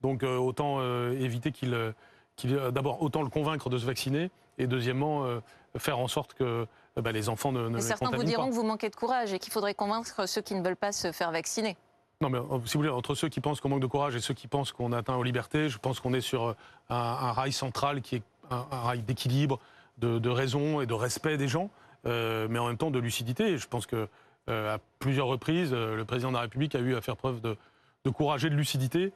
[0.02, 1.74] Donc euh, autant euh, éviter qu'il...
[1.74, 1.92] euh,
[2.44, 5.40] euh, D'abord, autant le convaincre de se vacciner et deuxièmement, euh,
[5.78, 6.66] faire en sorte que euh,
[7.02, 8.48] ben, les enfants ne, ne mais certains vous diront pas.
[8.50, 11.12] que vous manquez de courage et qu'il faudrait convaincre ceux qui ne veulent pas se
[11.12, 11.76] faire vacciner.
[12.22, 14.20] Non, mais euh, si vous voulez, entre ceux qui pensent qu'on manque de courage et
[14.20, 16.56] ceux qui pensent qu'on atteint aux libertés, je pense qu'on est sur euh,
[16.88, 19.58] un, un rail central qui est un, un rail d'équilibre,
[19.98, 21.70] de, de raison et de respect des gens,
[22.06, 23.52] euh, mais en même temps de lucidité.
[23.52, 24.08] Et je pense que
[24.48, 27.40] euh, à plusieurs reprises, euh, le président de la République a eu à faire preuve
[27.40, 27.56] de,
[28.04, 29.12] de courage et de lucidité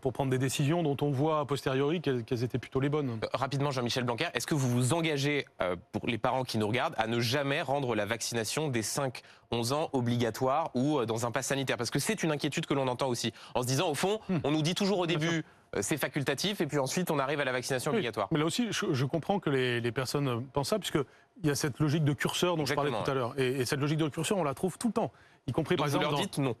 [0.00, 3.20] pour prendre des décisions dont on voit a posteriori qu'elles étaient plutôt les bonnes.
[3.32, 5.46] Rapidement, Jean-Michel Blanquer, est-ce que vous vous engagez,
[5.92, 9.88] pour les parents qui nous regardent, à ne jamais rendre la vaccination des 5-11 ans
[9.92, 11.76] obligatoire ou dans un pass sanitaire?
[11.76, 14.38] Parce que c'est une inquiétude que l'on entend aussi, en se disant, au fond, Hmm.
[14.42, 15.44] on nous dit toujours au début,
[15.80, 18.28] c'est facultatif, et puis ensuite on arrive à la vaccination Oui, obligatoire.
[18.30, 21.04] Mais là aussi, je, je comprends que les, les personnes euh, pensent ça, puisqu'il
[21.44, 23.34] y a cette logique de curseur dont je parlais tout à l'heure.
[23.38, 25.12] Et, et cette logique de curseur, on la trouve tout le temps,
[25.46, 26.04] y compris Donc par vous exemple.
[26.12, 26.56] leur dans- dites non.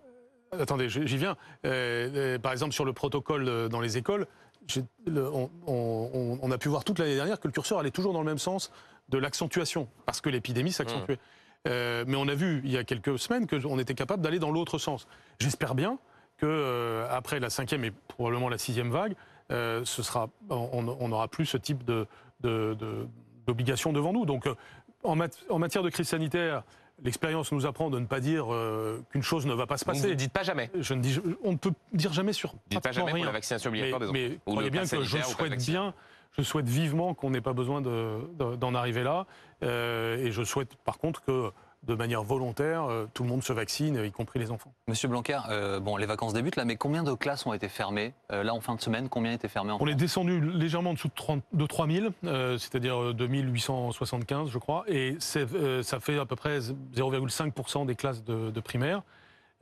[0.58, 1.36] Attendez, j'y viens.
[1.64, 4.26] Euh, euh, par exemple, sur le protocole euh, dans les écoles,
[5.06, 8.12] le- on, on- on a pu voir toute l'année dernière que le curseur allait toujours
[8.12, 8.70] dans le même sens
[9.08, 11.18] de l'accentuation, parce que l'épidémie s'accentuait.
[11.68, 14.50] Euh, mais on a vu il y a quelques semaines qu'on était capable d'aller dans
[14.50, 15.06] l'autre sens.
[15.38, 15.98] J'espère bien
[16.42, 19.14] que euh, après la cinquième et probablement la sixième vague,
[19.52, 22.06] euh, ce sera, on n'aura plus ce type de,
[22.40, 23.06] de- de-
[23.46, 24.26] d'obligation devant nous.
[24.26, 24.54] Donc, euh,
[25.04, 26.64] en, mat- en matière de crise sanitaire,
[27.04, 29.94] l'expérience nous apprend de ne pas dire euh, qu'une chose ne va pas se Donc
[29.94, 30.10] vous passer.
[30.10, 30.68] ne dites pas jamais.
[30.74, 33.26] Je ne dis, on ne peut dire jamais sur dites pas jamais pour rien.
[33.26, 34.28] la vaccination Mais, obligatoire des enfants.
[34.30, 35.94] mais croyez bien que je souhaite bien,
[36.36, 39.26] je souhaite vivement qu'on n'ait pas besoin de- de- d'en arriver là.
[39.62, 41.52] Euh, et je souhaite par contre que,
[41.82, 44.72] de manière volontaire, euh, tout le monde se vaccine, y compris les enfants.
[44.86, 48.14] Monsieur Blanquer, euh, bon, les vacances débutent là, mais combien de classes ont été fermées
[48.30, 50.94] Euh, Là, en fin de semaine, combien étaient fermées en On est descendu légèrement en
[50.94, 56.18] dessous de, 30 de 3000, euh, c'est-à-dire euh, 2875, je crois, et euh, ça fait
[56.18, 59.02] à peu près 0,5% des classes de, de primaire.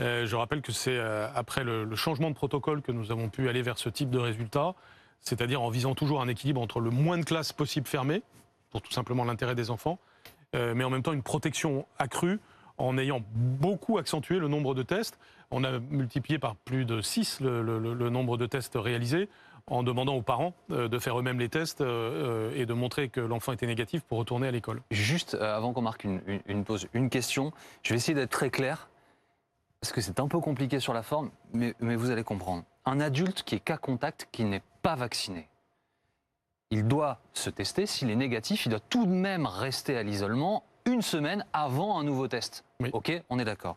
[0.00, 3.28] Euh, je rappelle que c'est euh, après le, le changement de protocole que nous avons
[3.28, 4.74] pu aller vers ce type de résultat,
[5.20, 8.22] c'est-à-dire en visant toujours un équilibre entre le moins de classes possible fermées,
[8.70, 9.98] pour tout simplement l'intérêt des enfants,
[10.54, 12.40] mais en même temps une protection accrue
[12.80, 15.18] en ayant beaucoup accentué le nombre de tests.
[15.50, 19.28] On a multiplié par plus de 6 le, nombre de tests réalisés
[19.66, 23.08] en demandant aux parents euh, de faire eux-mêmes les tests euh, euh, et de montrer
[23.08, 24.80] que l'enfant était négatif pour retourner à l'école.
[24.90, 27.52] Juste euh, avant qu'on marque une pause, une question.
[27.82, 28.88] Je vais essayer d'être très clair,
[29.80, 32.64] parce que c'est un peu compliqué sur la forme, mais, mais vous allez comprendre.
[32.86, 35.48] Un adulte qui est cas contact, qui n'est pas vacciné,
[36.70, 37.86] il doit se tester.
[37.86, 42.04] S'il est négatif, il doit tout de même rester à l'isolement une semaine avant un
[42.04, 42.64] nouveau test.
[42.80, 42.90] Oui.
[42.92, 43.76] Ok, on est d'accord.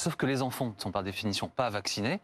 [0.00, 2.20] Sauf que les enfants ne sont par définition pas vaccinés.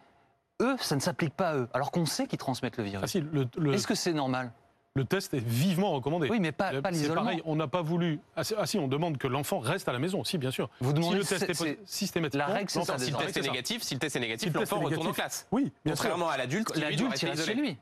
[0.62, 3.02] Eux, ça ne s'applique pas à eux, alors qu'on sait qu'ils transmettent le virus.
[3.04, 4.52] Ah si, le, le- Est-ce que c'est normal?
[4.94, 6.30] le test est vivement recommandé.
[6.30, 7.24] Oui, mais pas, Euh, pas c'est l'isolement.
[7.24, 8.18] pareil, on n'a pas voulu.
[8.34, 10.24] Ah, ah si, on demande que l'enfant reste à la maison.
[10.24, 10.70] Si, bien sûr.
[10.80, 12.46] Vous Si demandez le test c'est- est, systématiquement.
[12.48, 14.54] la règle, c'est ça, Si le test est négatif, si le test est négatif, Si
[14.58, 15.46] l'enfant retourne en classe.
[15.52, 16.04] Oui, bien sûr.
[16.04, 17.44] Contrairement à l'adulte L'adulte, reste isolé.
[17.44, 17.76] chez lui.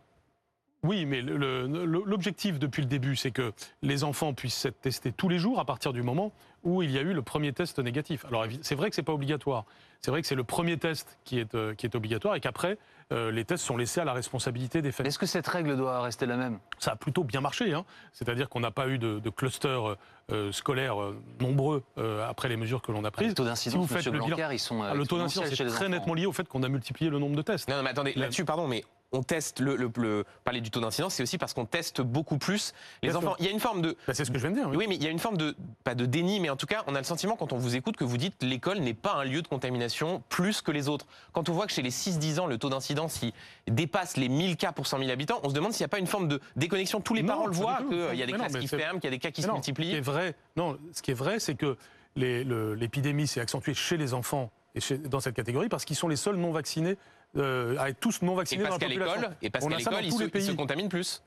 [0.85, 5.39] Oui, mais l'objectif depuis le début, c'est que les enfants puissent être testés tous les
[5.39, 6.31] jours à partir du moment
[6.63, 8.25] où il y a eu le premier test négatif.
[8.27, 9.65] Alors c'est vrai que c'est pas obligatoire.
[10.01, 12.77] C'est vrai que c'est le premier test qui est, euh, qui est obligatoire et qu'après,
[13.13, 15.09] euh, les tests sont laissés à la responsabilité des familles.
[15.09, 16.59] Est-ce que cette règle doit rester la même?
[16.79, 17.73] Ça a plutôt bien marché.
[17.73, 17.85] Hein.
[18.13, 19.97] C'est-à-dire qu'on n'a pas eu de, de clusters
[20.31, 23.35] euh, scolaires euh, nombreux euh, après les mesures que l'on a Les prises.
[23.35, 25.17] taux Si d'incidence, vous faites monsieur le bilan- Blanquer, ils sont euh, Ah, le taux
[25.19, 25.89] d'incidence est les très enfants.
[25.89, 27.69] nettement lié au fait qu'on a multiplié le nombre de tests.
[27.71, 28.85] Non, non, mais attendez, là-dessus, pardon, mais
[29.15, 32.37] on teste le, le- le- parler du taux d'incidence, c'est aussi parce qu'on teste beaucoup
[32.39, 32.73] plus
[33.03, 33.29] les Bien enfants.
[33.29, 33.37] sûr.
[33.39, 34.69] Il y a une forme de, Bah, c'est ce que je viens de dire.
[34.69, 34.77] oui.
[34.77, 36.83] oui, mais il y a une forme de, pas de déni, mais en tout cas,
[36.87, 39.25] on a le sentiment quand on vous écoute que vous dites l'école n'est pas un
[39.25, 41.07] lieu de contamination plus que les autres.
[41.33, 43.33] Quand on voit que chez les 6-10 ans, le taux d'incidence il
[43.75, 45.99] dépasse les 1000 cas pour 100 000 habitants, on se demande s'il n'y a pas
[45.99, 47.01] une forme de déconnexion.
[47.01, 48.99] Tous les Non, parents le voient, qu'il y a des non, classes mais qui ferment,
[48.99, 49.97] qu'il y a des cas qui Mais se non, Ce qui multiplient.
[49.97, 51.77] est vrai, non, ce qui est vrai, c'est que
[52.17, 56.17] l'épidémie s'est accentuée chez les enfants et chez- dans cette catégorie parce qu'ils sont les
[56.17, 56.97] seuls non vaccinés,
[57.37, 59.21] euh, à être tous non Et vaccinés dans parce la qu'à population.
[59.21, 61.23] l'école, et parce On qu'à a ça dans l'école, ils, ils se contaminent plus.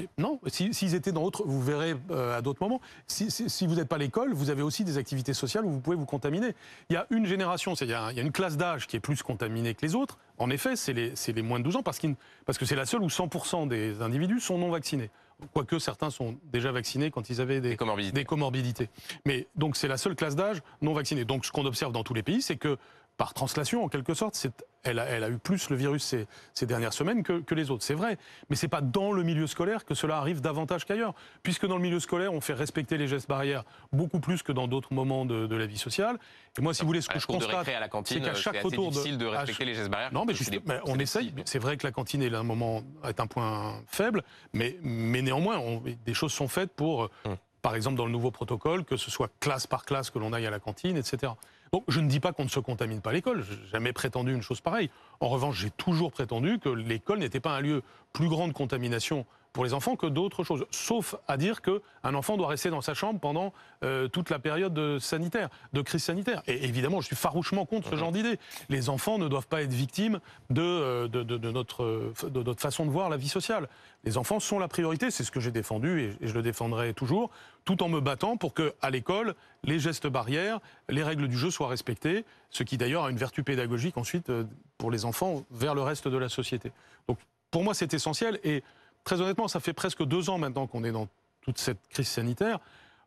[0.00, 2.80] Mais Non, si- s'ils étaient dans autre, vous verrez euh, à d'autres moments.
[3.06, 3.28] Si,
[3.66, 6.06] vous n'êtes pas à l'école, vous avez aussi des activités sociales où vous pouvez vous
[6.06, 6.54] contaminer.
[6.90, 8.96] Il y a une génération, il y, a il y a une classe d'âge qui
[8.96, 10.18] est plus contaminée que les autres.
[10.38, 13.68] En effet, c'est les, moins de 12 ans parce, que c'est la seule où 100%
[13.68, 15.10] des individus sont non vaccinés.
[15.52, 18.14] Quoique certains sont déjà vaccinés quand ils avaient des, Des comorbidités.
[18.14, 18.88] des comorbidités.
[19.24, 21.24] Mais donc c'est la seule classe d'âge non vaccinée.
[21.24, 22.76] Donc ce qu'on observe dans tous les pays, c'est que
[23.18, 24.52] par translation, en quelque sorte, c'est
[24.86, 27.70] elle a, elle a eu plus le virus ces, ces dernières semaines que, que les
[27.70, 27.82] autres.
[27.84, 28.18] C'est vrai.
[28.48, 31.14] Mais c'est pas dans le milieu scolaire que cela arrive davantage qu'ailleurs.
[31.42, 34.68] Puisque dans le milieu scolaire, on fait respecter les gestes barrières beaucoup plus que dans
[34.68, 36.18] d'autres moments de, de la vie sociale.
[36.58, 38.22] Et moi, si vous voulez, ce que je de constate, récré à la c'est cantine,
[38.22, 40.12] qu'à c'est chaque assez retour de- difficile de à respecter les gestes barrières.
[40.12, 41.34] non, mais juste, c'est des- mais on essaye.
[41.44, 44.22] C'est vrai que la cantine est un moment est un point faible,
[44.52, 47.36] mais, mais néanmoins, on- des choses sont faites pour, euh, Hum.
[47.62, 50.46] par exemple, dans le nouveau protocole, que ce soit classe par classe que l'on aille
[50.46, 51.32] à la cantine, etc.
[51.72, 53.42] Donc, je ne dis pas qu'on ne se contamine pas l'école.
[53.42, 54.90] Je n'ai jamais prétendu une chose pareille.
[55.20, 59.26] En revanche, j'ai toujours prétendu que l'école n'était pas un lieu plus grand de contamination
[59.56, 60.66] pour les enfants que d'autres choses.
[60.70, 64.74] Sauf à dire qu'un enfant doit rester dans sa chambre pendant euh, toute la période
[64.74, 66.42] de sanitaire, de crise sanitaire.
[66.46, 68.38] Et évidemment, je suis farouchement contre ce genre d'idée.
[68.68, 72.42] Les enfants ne doivent pas être victimes de, euh, de, de- de notre, euh, de
[72.42, 73.66] notre façon de voir la vie sociale.
[74.04, 77.30] Les enfants sont la priorité, c'est ce que j'ai défendu et, je le défendrai toujours,
[77.64, 81.50] tout en me battant pour que, à l'école, les gestes barrières, les règles du jeu
[81.50, 84.44] soient respectées, ce qui d'ailleurs a une vertu pédagogique ensuite euh,
[84.76, 86.72] pour les enfants vers le reste de la société.
[87.08, 87.16] Donc
[87.50, 88.62] pour moi, c'est essentiel et
[89.06, 91.06] très honnêtement, ça fait presque deux ans maintenant qu'on est dans
[91.40, 92.58] toute cette crise sanitaire.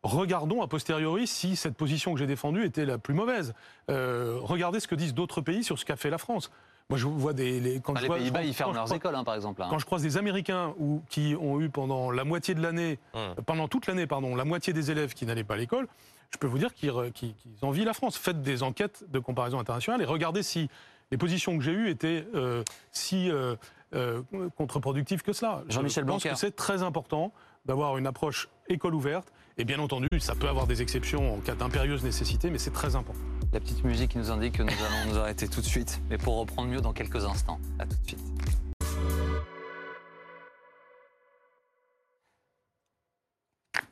[0.01, 3.53] Regardons a posteriori si cette position que j'ai défendue était la plus mauvaise.
[3.91, 6.51] Euh, regardez ce que disent d'autres pays sur ce qu'a fait la France.
[6.89, 7.59] Moi, je vois des.
[7.59, 9.59] les- quand je les vois- Pays-Bas, ils ferment leurs crois- écoles, hein, par exemple.
[9.59, 9.67] là.
[9.69, 13.19] quand je croise des Américains ou, qui ont eu pendant la moitié de l'année, Hum.
[13.37, 15.87] euh, pendant toute l'année, pardon, la moitié des élèves qui n'allaient pas à l'école,
[16.31, 18.17] je peux vous dire qu'ils re- qu'ils- qu'ils envient la France.
[18.17, 20.69] Faites des enquêtes de comparaison internationale et regardez si
[21.11, 23.55] les positions que j'ai eues étaient euh, si euh,
[23.93, 24.21] euh,
[24.57, 25.63] contre-productives que cela.
[25.69, 26.29] Jean-Michel Je pense Blanquer.
[26.33, 27.31] que c'est très important
[27.65, 29.31] d'avoir une approche école ouverte.
[29.57, 32.95] Et bien entendu, ça peut avoir des exceptions en cas d'impérieuse nécessité, mais c'est très
[32.95, 33.19] important.
[33.51, 35.99] La petite musique qui nous indique que nous allons nous arrêter tout de suite.
[36.09, 37.59] Mais pour reprendre mieux dans quelques instants.
[37.77, 38.28] À tout de suite.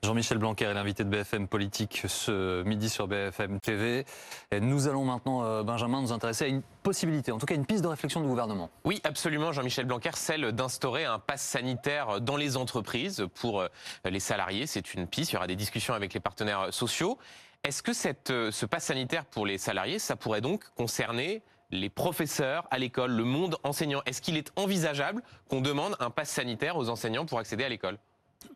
[0.07, 4.05] Jean-Michel Blanquer est l'invité de BFM Politique ce midi sur BFM TV.
[4.51, 7.65] Et nous allons maintenant, euh, Benjamin, nous intéresser à une possibilité, en tout cas une
[7.65, 8.69] piste de réflexion du gouvernement.
[8.85, 13.67] Oui, absolument, Jean-Michel Blanquer, celle d'instaurer un pass sanitaire dans les entreprises pour euh,
[14.05, 14.65] les salariés.
[14.65, 17.17] C'est une piste, il y aura des discussions avec les partenaires sociaux.
[17.65, 21.89] Est-ce que cette, euh, ce pass sanitaire pour les salariés, ça pourrait donc concerner les
[21.89, 24.01] professeurs à l'école, le monde enseignant?
[24.05, 27.97] Est-ce qu'il est envisageable qu'on demande un pass sanitaire aux enseignants pour accéder à l'école?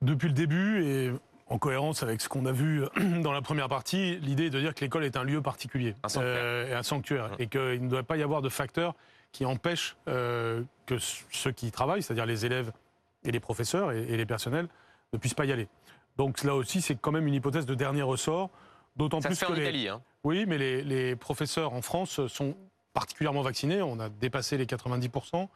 [0.02, 1.12] Depuis le début, et
[1.52, 2.84] en cohérence avec ce qu'on a vu
[3.22, 6.10] dans la première partie, l'idée est de dire que l'école est un lieu particulier Un
[6.10, 6.38] sanctuaire.
[6.42, 7.36] euh, et un sanctuaire, Mmh.
[7.40, 8.96] et qu'il ne doit pas y avoir de facteurs
[9.32, 12.72] qui empêchent euh, que ceux qui y travaillent, c'est-à-dire les élèves
[13.24, 14.68] et les professeurs et, et les personnels,
[15.14, 15.68] ne puissent pas y aller.
[16.18, 18.50] Donc là aussi, c'est quand même une hypothèse de dernier ressort,
[18.96, 19.88] d'autant plus se fait que en les, Italie.
[19.90, 20.02] Hein.
[20.24, 22.56] oui, mais les, les professeurs en France sont
[22.94, 23.82] particulièrement vaccinés.
[23.82, 25.48] On a dépassé les 90%.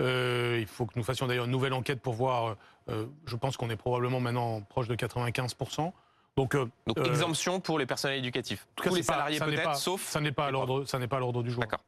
[0.00, 2.56] Euh, il faut que nous fassions d'ailleurs une nouvelle enquête pour voir.
[2.88, 5.92] euh, je pense qu'on est probablement maintenant proche de 95%.
[6.36, 8.66] Donc, euh, Donc euh, exemption pour les personnels éducatifs.
[8.74, 10.02] Tous les pas- salariés ça n'est peut-être, pas- sauf...
[10.08, 11.60] ça n'est pas à l'ordre, ça n'est pas à l'ordre du jour.
[11.60, 11.80] D'accord.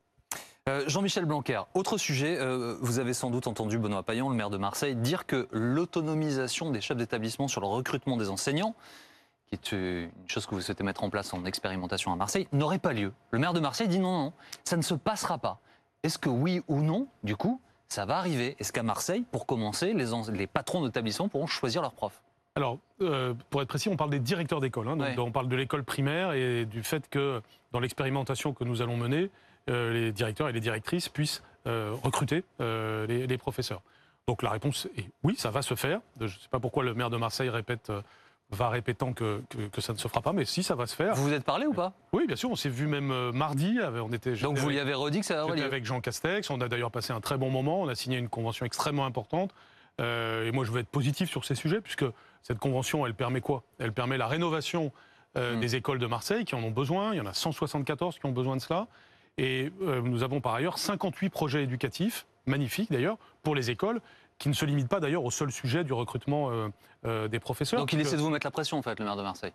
[0.69, 4.49] Euh, Jean-Michel Blanquer, autre sujet, euh, vous avez sans doute entendu Benoît Payan, le maire
[4.51, 8.75] de Marseille, dire que l'autonomisation des chefs d'établissement sur le recrutement des enseignants,
[9.47, 12.47] qui est euh, une chose que vous souhaitez mettre en place en expérimentation à Marseille,
[12.53, 13.13] n'aurait pas lieu.
[13.31, 14.33] Le maire de Marseille dit non, non,
[14.65, 15.59] ça ne se passera pas.
[16.03, 19.93] Est-ce que oui ou non, du coup, ça va arriver Est-ce qu'à Marseille, pour commencer,
[19.93, 22.23] les, les patrons d'établissement pourront choisir leurs profs
[22.57, 24.89] Alors, euh, pour être précis, on parle des directeurs d'école.
[24.89, 24.99] hein.
[24.99, 25.19] Ouais.
[25.19, 27.41] on parle de l'école primaire et du fait que
[27.73, 29.31] dans l'expérimentation que nous allons mener,
[29.71, 33.81] euh, les directeurs et les directrices puissent euh, recruter les, les professeurs.
[34.27, 36.01] Donc la réponse est oui, ça va se faire.
[36.19, 37.93] Je ne sais pas pourquoi le maire de Marseille répète,
[38.51, 40.95] va répétant que, que- que ça ne se fera pas, mais si, ça va se
[40.95, 41.15] faire.
[41.15, 41.93] Vous vous êtes parlé ou pas?
[42.13, 43.79] Oui, bien sûr, on s'est vu même euh, mardi.
[43.83, 46.91] On était, Donc vous lui avez redit que ça avec Jean Castex, on a d'ailleurs
[46.91, 49.51] passé un très bon moment, on a signé une convention extrêmement importante.
[50.01, 52.05] Euh, et moi, je veux être positif sur ces sujets, puisque
[52.43, 53.63] cette convention, elle permet quoi?
[53.79, 54.93] Elle permet la rénovation
[55.37, 55.61] euh, Mm.
[55.61, 57.13] des écoles de Marseille qui en ont besoin.
[57.13, 58.87] Il y en a 174 qui ont besoin de cela.
[59.37, 64.01] Et nous avons par ailleurs 58 projets éducatifs, magnifiques d'ailleurs, pour les écoles,
[64.39, 66.69] qui ne se limitent pas d'ailleurs au seul sujet du recrutement euh,
[67.07, 67.81] euh, des professeurs.
[67.81, 69.53] Donc il essaie de vous mettre la pression, en fait, le maire de Marseille.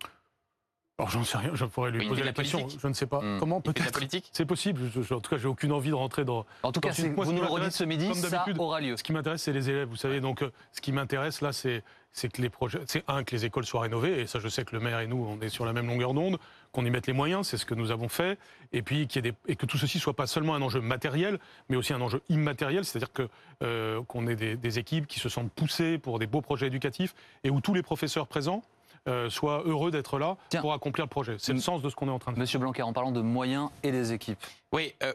[0.98, 3.22] Alors j'en sais rien, je pourrais lui poser la la question, je ne sais pas.
[3.22, 3.40] Mm.
[3.40, 5.92] Comment de la peut-être politique C'est possible, Je- je- en tout cas, j'ai aucune envie
[5.92, 8.46] de rentrer dans, En tout cas, moi, ce vous nous le redites ce midi, ça
[8.58, 8.98] aura lieu.
[8.98, 10.20] Ce qui m'intéresse, c'est les élèves, vous savez.
[10.20, 11.84] Donc, euh, ce qui m'intéresse là, c'est
[12.34, 14.76] que les projets, c'est un que les écoles soient rénovées, et ça, je sais que
[14.76, 16.38] le maire et nous, on est sur la même longueur d'onde,
[16.72, 18.38] qu'on y mette les moyens, c'est ce que nous avons fait,
[18.74, 20.82] et puis qu'il y ait des- et que tout ceci soit pas seulement un enjeu
[20.82, 23.28] matériel, mais aussi un enjeu immatériel, c'est-à-dire que
[23.64, 27.16] euh, qu'on ait des, des équipes qui se sentent poussées pour des beaux projets éducatifs,
[27.44, 28.62] et où tous les professeurs présents
[29.08, 30.62] euh, soient heureux d'être là Tiens.
[30.62, 31.36] pour accomplir le projet.
[31.40, 32.42] C'est le sens de ce qu'on est en train de faire.
[32.42, 34.40] Monsieur Blanquer, en parlant de moyens et des équipes.
[34.74, 35.14] Oui, euh,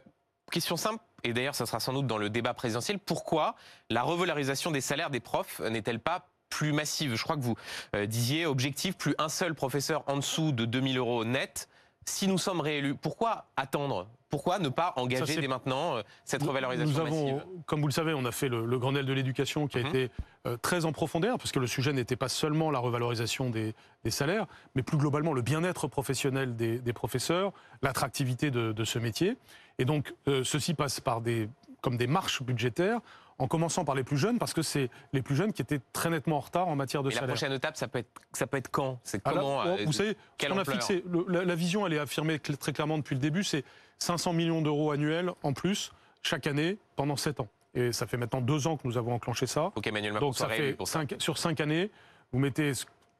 [0.50, 3.54] question simple, et d'ailleurs ça sera sans doute dans le débat présidentiel, pourquoi
[3.90, 7.56] la revalorisation des salaires des profs n'est-elle pas plus massive Je crois que vous
[7.96, 11.68] euh, disiez, objectif, plus un seul professeur en dessous de 2000 euros net.
[12.06, 14.06] Si nous sommes réélus, pourquoi attendre?
[14.28, 17.46] Pourquoi ne pas engager dès maintenant euh, cette revalorisation Nous avons, massive?
[17.66, 19.86] comme vous le savez, on a fait le, le Grenelle de l'éducation qui a Mhm.
[19.88, 20.10] été
[20.46, 24.10] euh, très en profondeur, parce que le sujet n'était pas seulement la revalorisation des, des
[24.10, 29.36] salaires, mais plus globalement le bien-être professionnel des, des professeurs, l'attractivité de, de ce métier.
[29.78, 30.12] Et donc,
[30.44, 31.48] ceci passe par des,
[31.80, 33.00] comme des marches budgétaires,
[33.38, 36.10] en commençant par les plus jeunes, parce que c'est les plus jeunes qui étaient très
[36.10, 37.34] nettement en retard en matière de Et la salaire.
[37.34, 39.00] prochaine étape, ça peut être, ça peut être quand?
[39.02, 41.94] C'est Ah comment euh, vous savez, ce qu'on a fixé, le- la, la vision, elle
[41.94, 43.64] est affirmée très clairement depuis le début, c'est
[43.98, 45.92] 500 millions d'euros annuels en plus
[46.22, 47.48] chaque année pendant 7 ans.
[47.74, 49.72] Et ça fait maintenant deux ans que nous avons enclenché ça.
[49.74, 51.00] Faut qu'Emmanuel Macron Donc ça fait pour ça.
[51.00, 51.90] cinq- sur 5 années,
[52.32, 52.72] vous mettez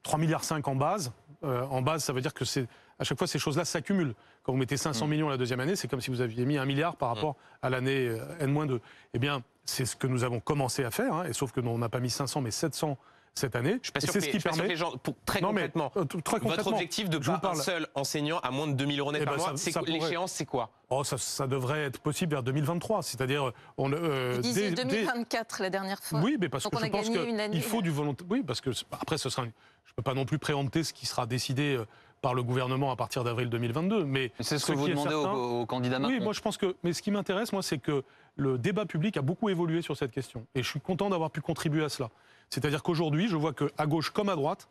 [0.05, 1.13] 3 milliards 5 en base.
[1.43, 2.67] Euh, en base, ça veut dire que c'est
[2.99, 4.15] à chaque fois ces choses-là s'accumulent.
[4.45, 5.11] Quand vous mettez 500 Mm.
[5.11, 7.71] millions la deuxième année, c'est comme si vous aviez mis un milliard par rapport à
[7.71, 8.79] l'année euh, N-2.
[9.15, 11.71] Eh bien, c'est ce que nous avons commencé à faire, hein, et sauf que nous,
[11.71, 12.97] on n'a pas mis 500 mais 700
[13.35, 13.79] cette année.
[13.83, 14.73] Je suis pas sûr c'est que ce les- qui je suis pas sûr permet que
[14.73, 16.05] les gens, pour- très Non, mais, concrètement, euh,
[16.43, 19.25] votre objectif de pas un parle- seul enseignant à moins de 2000 euros net Eh
[19.25, 20.71] par ben, mois, pourrait- l'échéance, c'est quoi?
[20.91, 23.03] Oh, ça, ça devrait être possible vers 2023.
[23.03, 26.21] C'est-à-dire, on, euh, Vous disiez dès- dès- 2024 la dernière fois.
[26.21, 28.25] Oui, mais parce Donc que je a pense gagné une année, qu'il faut du volonté.
[28.31, 29.45] Oui, parce que après, ce sera.
[29.45, 29.53] une-
[29.87, 31.87] Je ne peux pas non plus préempter ce qui sera décidé euh,
[32.21, 34.05] par le gouvernement à partir d'avril 2022.
[34.05, 36.17] Mais C'est ce que vous demandez certain- aux, aux candidats Macron.
[36.17, 36.75] Oui, moi je pense que.
[36.83, 38.03] Mais ce qui m'intéresse, moi, c'est que
[38.35, 40.47] le débat public a beaucoup évolué sur cette question.
[40.57, 42.11] Et je suis content d'avoir pu contribuer à cela.
[42.51, 44.69] C'est-à-dire qu'aujourd'hui, je vois qu'à gauche comme à droite,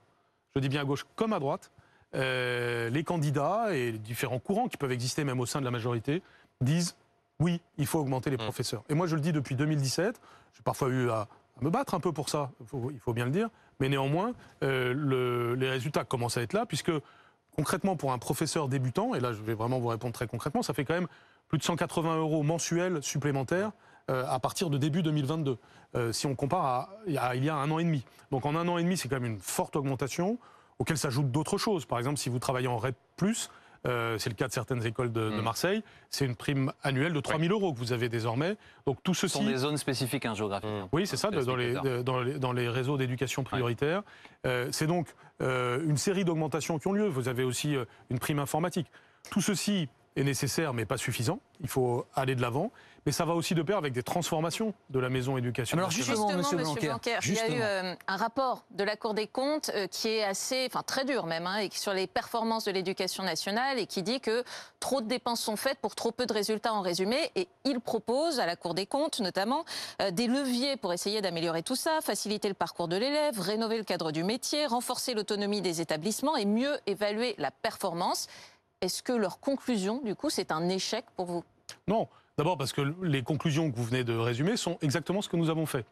[0.55, 1.71] je dis bien à gauche comme à droite,
[2.15, 5.71] euh, les candidats et les différents courants qui peuvent exister même au sein de la
[5.71, 6.21] majorité
[6.61, 6.95] disent
[7.39, 8.39] oui, il faut augmenter les Mmh.
[8.43, 8.83] professeurs.
[8.89, 10.21] Et moi, je le dis depuis 2017.
[10.53, 11.21] J'ai parfois eu à,
[11.59, 13.49] à me battre un peu pour ça, il faut, il faut bien le dire.
[13.79, 14.33] Mais néanmoins,
[14.63, 16.91] euh, le- les résultats commencent à être là, puisque
[17.55, 20.73] concrètement, pour un professeur débutant, et là, je vais vraiment vous répondre très concrètement, ça
[20.73, 21.07] fait quand même
[21.47, 23.71] plus de 180 euros mensuels supplémentaires
[24.09, 25.57] à partir de début 2022,
[25.95, 28.03] euh, si on compare à, il y a- il y a un an et demi.
[28.31, 30.37] Donc en un an et demi, c'est quand même une forte augmentation,
[30.79, 31.85] auquel s'ajoutent d'autres choses.
[31.85, 32.95] Par exemple, si vous travaillez en REP+,
[33.85, 35.41] euh, c'est le cas de certaines écoles de, de Mm.
[35.41, 38.55] Marseille, c'est une prime annuelle de 3 000 euros que vous avez désormais.
[38.85, 39.39] Donc tout Ce ceci...
[39.39, 40.69] sont des zones spécifiques hein, géographiques.
[40.69, 40.87] Mmh.
[40.93, 42.03] Oui, c'est ça, dans les, l'explique plus tard.
[42.05, 44.03] dans, les, dans les réseaux d'éducation prioritaire.
[44.47, 47.07] Euh, c'est donc euh, une série d'augmentations qui ont lieu.
[47.07, 48.87] Vous avez aussi euh, une prime informatique.
[49.29, 51.39] Tout ceci est nécessaire, mais pas suffisant.
[51.59, 52.71] Il faut aller de l'avant.
[53.05, 55.77] Mais ça va aussi de pair avec des transformations de la maison éducation.
[55.77, 56.07] Alors, nationale.
[56.07, 58.95] Justement, Justement, Monsieur Monsieur Blanquer, Blanquer, il y a eu euh, un rapport de la
[58.95, 61.93] Cour des comptes euh, qui est assez, enfin très dur même, hein, et qui- sur
[61.93, 64.43] les performances de l'éducation nationale et qui dit que
[64.79, 67.31] trop de dépenses sont faites pour trop peu de résultats en résumé.
[67.35, 69.65] Et il propose à la Cour des comptes notamment
[70.01, 73.83] euh, des leviers pour essayer d'améliorer tout ça, faciliter le parcours de l'élève, rénover le
[73.83, 78.27] cadre du métier, renforcer l'autonomie des établissements et mieux évaluer la performance.
[78.81, 81.43] Est-ce que leur conclusion, du coup, c'est un échec pour vous?
[81.87, 85.37] Non, d'abord parce que les conclusions que vous venez de résumer sont exactement ce que
[85.37, 85.85] nous avons fait.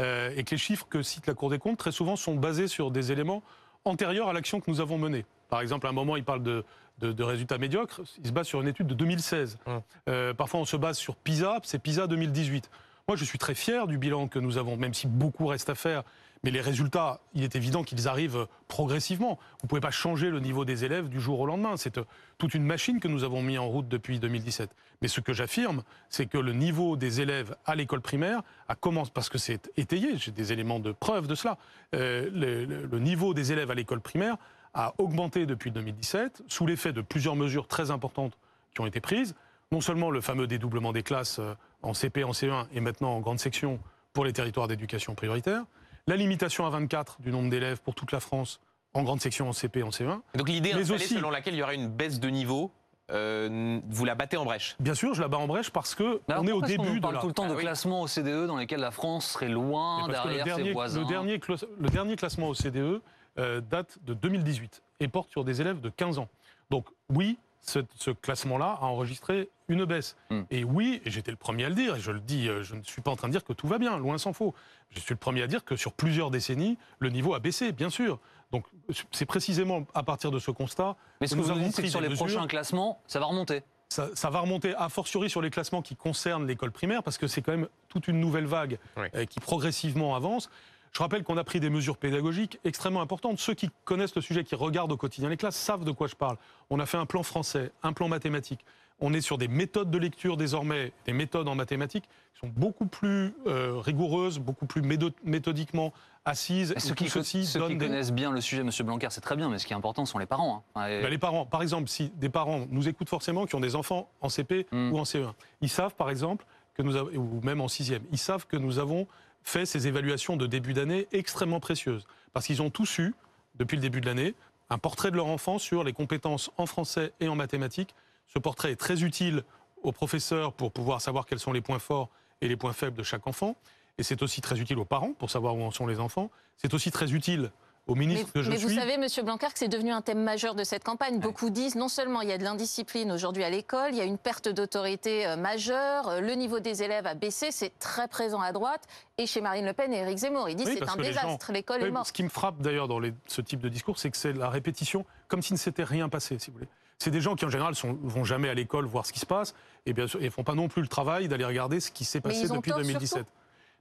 [0.00, 2.68] Euh, et que les chiffres que cite la Cour des comptes, très souvent, sont basés
[2.68, 3.42] sur des éléments
[3.84, 5.24] antérieurs à l'action que nous avons menée.
[5.48, 6.64] Par exemple, à un moment, il parle de,
[6.98, 9.58] de- de résultats médiocres, il se base sur une étude de 2016.
[9.66, 9.80] Hum.
[10.08, 12.70] Euh, parfois, on se base sur PISA, c'est PISA 2018.
[13.08, 15.74] Moi, je suis très fier du bilan que nous avons, même si beaucoup reste à
[15.74, 16.02] faire.
[16.44, 19.38] Mais les résultats, il est évident qu'ils arrivent progressivement.
[19.60, 21.76] Vous ne pouvez pas changer le niveau des élèves du jour au lendemain.
[21.76, 22.04] C'est euh,
[22.38, 24.70] toute une machine que nous avons mis en route depuis 2017.
[25.02, 29.10] Mais ce que j'affirme, c'est que le niveau des élèves à l'école primaire a commencé,
[29.12, 31.58] parce que c'est étayé, j'ai des éléments de preuve de cela,
[31.94, 34.36] euh, le, le- niveau des élèves à l'école primaire
[34.74, 38.36] a augmenté depuis 2017, sous l'effet de plusieurs mesures très importantes
[38.74, 39.34] qui ont été prises.
[39.72, 43.20] Non seulement le fameux dédoublement des classes euh, en CP, en CE1 et maintenant en
[43.20, 43.80] grande section
[44.12, 45.64] pour les territoires d'éducation prioritaire,
[46.08, 48.60] la limitation à 24 du nombre d'élèves pour toute la France
[48.94, 51.58] en grande section en CP, en CE1, Donc l'idée Mais installée aussi- selon laquelle il
[51.58, 52.72] y aurait une baisse de niveau,
[53.10, 54.76] euh, vous la battez en brèche?
[54.80, 56.94] Bien sûr, je la bats en brèche parce que alors on est au début nous
[56.96, 57.20] de parle la.
[57.20, 57.60] tout le temps Ah de oui.
[57.62, 61.00] classement OCDE dans lesquels la France serait loin derrière le ses dernier, voisins?
[61.00, 61.40] le dernier,
[61.78, 63.00] le dernier classement au CDE
[63.38, 66.28] euh, date de 2018 et porte sur des élèves de 15 ans.
[66.70, 70.16] Donc oui, ce, ce classement-là a enregistré une baisse.
[70.30, 70.42] Hmm.
[70.50, 72.74] Et oui, et j'étais le premier à le dire, et je le dis, euh, je
[72.74, 74.54] ne suis pas en train de dire que tout va bien, loin s'en faut.
[74.90, 77.90] Je suis le premier à dire que sur plusieurs décennies, le niveau a baissé, bien
[77.90, 78.18] sûr.
[78.50, 78.64] Donc
[79.12, 81.82] c'est précisément à partir de ce constat Mais ce que que nous vous dites, c'est
[81.82, 82.24] que pris sur les mesures.
[82.26, 83.62] prochains classements, ça va remonter.
[83.90, 87.26] ça, ça va remonter a fortiori sur les classements qui concernent l'école primaire, parce que
[87.26, 89.08] c'est quand même toute une nouvelle vague Oui.
[89.14, 90.48] euh, qui progressivement avance.
[90.92, 93.38] Je rappelle qu'on a pris des mesures pédagogiques extrêmement importantes.
[93.38, 96.14] Ceux qui connaissent le sujet, qui regardent au quotidien les classes, savent de quoi je
[96.16, 96.36] parle.
[96.70, 98.64] On a fait un plan français, un plan mathématique.
[99.00, 102.86] On est sur des méthodes de lecture désormais, des méthodes en mathématiques qui sont beaucoup
[102.86, 104.82] plus euh, rigoureuses, beaucoup plus
[105.22, 105.92] méthodiquement
[106.24, 106.72] assises.
[106.76, 107.44] Et ceux qui, ceux qui
[107.76, 110.04] des- connaissent bien le sujet, Monsieur Blanquer, c'est très bien, mais ce qui est important,
[110.04, 110.64] ce sont les parents.
[110.74, 111.00] hein.
[111.02, 114.08] Bah, les parents, par exemple, si des parents nous écoutent forcément, qui ont des enfants
[114.20, 114.92] en CP Mm.
[114.92, 118.18] ou en CE1, ils savent par exemple que nous avons, ou même en sixième, ils
[118.18, 119.06] savent que nous avons
[119.48, 123.14] fait ces évaluations de début d'année extrêmement précieuses, parce qu'ils ont tous eu,
[123.54, 124.34] depuis le début de l'année,
[124.70, 127.94] un portrait de leur enfant sur les compétences en français et en mathématiques.
[128.28, 129.42] Ce portrait est très utile
[129.82, 132.10] aux professeurs pour pouvoir savoir quels sont les points forts
[132.42, 133.56] et les points faibles de chaque enfant.
[133.96, 136.30] Et c'est aussi très utile aux parents pour savoir où en sont les enfants.
[136.56, 137.50] C'est aussi très utile
[137.88, 138.68] au ministre mais, que je mais suis.
[138.68, 141.18] vous savez, Monsieur Blanquer, que c'est devenu un thème majeur de cette campagne.
[141.18, 144.04] Beaucoup disent non seulement il y a de l'indiscipline aujourd'hui à l'école, il y a
[144.04, 148.40] une perte d'autorité euh, majeure, euh, le niveau des élèves a baissé, c'est très présent
[148.40, 148.82] à droite,
[149.16, 151.80] et chez Marine Le Pen et Éric Zemmour, ils disent Oui, c'est un désastre, l'école
[151.82, 152.06] Oui, est morte.
[152.08, 154.50] Ce qui me frappe d'ailleurs dans les- ce type de discours, c'est que c'est la
[154.50, 156.68] répétition, comme s'il ne s'était rien passé, si vous voulez.
[156.98, 159.26] C'est des gens qui en général ne vont jamais à l'école voir ce qui se
[159.26, 159.54] passe,
[159.86, 162.20] et bien sûr, ils font pas non plus le travail d'aller regarder ce qui s'est
[162.20, 163.08] passé depuis tort, 2017.
[163.18, 163.30] surtout.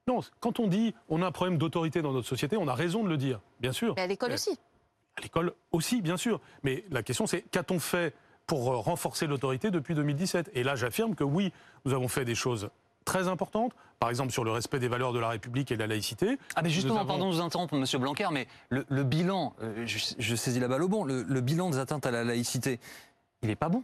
[0.08, 3.03] Non, quand on dit on a un problème d'autorité dans notre société, on a raison
[3.03, 3.93] de le dire, bien sûr.
[3.95, 4.58] Mais à l'école Euh, aussi.
[5.18, 6.39] À l'école aussi, bien sûr.
[6.64, 8.14] Mais la question, c'est qu'a-t-on fait
[8.45, 11.51] pour euh, renforcer l'autorité depuis 2017 Et là, j'affirme que oui,
[11.86, 12.70] nous avons fait des choses
[13.03, 15.88] très importantes, par exemple sur le respect des valeurs de la République et de la
[15.88, 16.38] laïcité.
[16.55, 19.86] Ah mais justement, avons- pardon de vous interrompre, Monsieur Blanquer, mais le, le bilan, euh,
[19.86, 22.80] je, je saisis la balle au bon, le, le bilan des atteintes à la laïcité,
[23.41, 23.82] il n'est pas bon.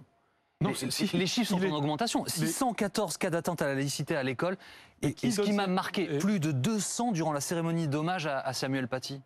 [0.63, 1.17] Non, les, c'est- si.
[1.17, 2.25] les chiffres sont est- en augmentation.
[2.25, 4.57] 614 cas d'atteinte à la laïcité à l'école.
[5.01, 8.53] Et, ce qui m'a marqué, Et- plus de 200 durant la cérémonie d'hommage à, à
[8.53, 9.21] Samuel Paty.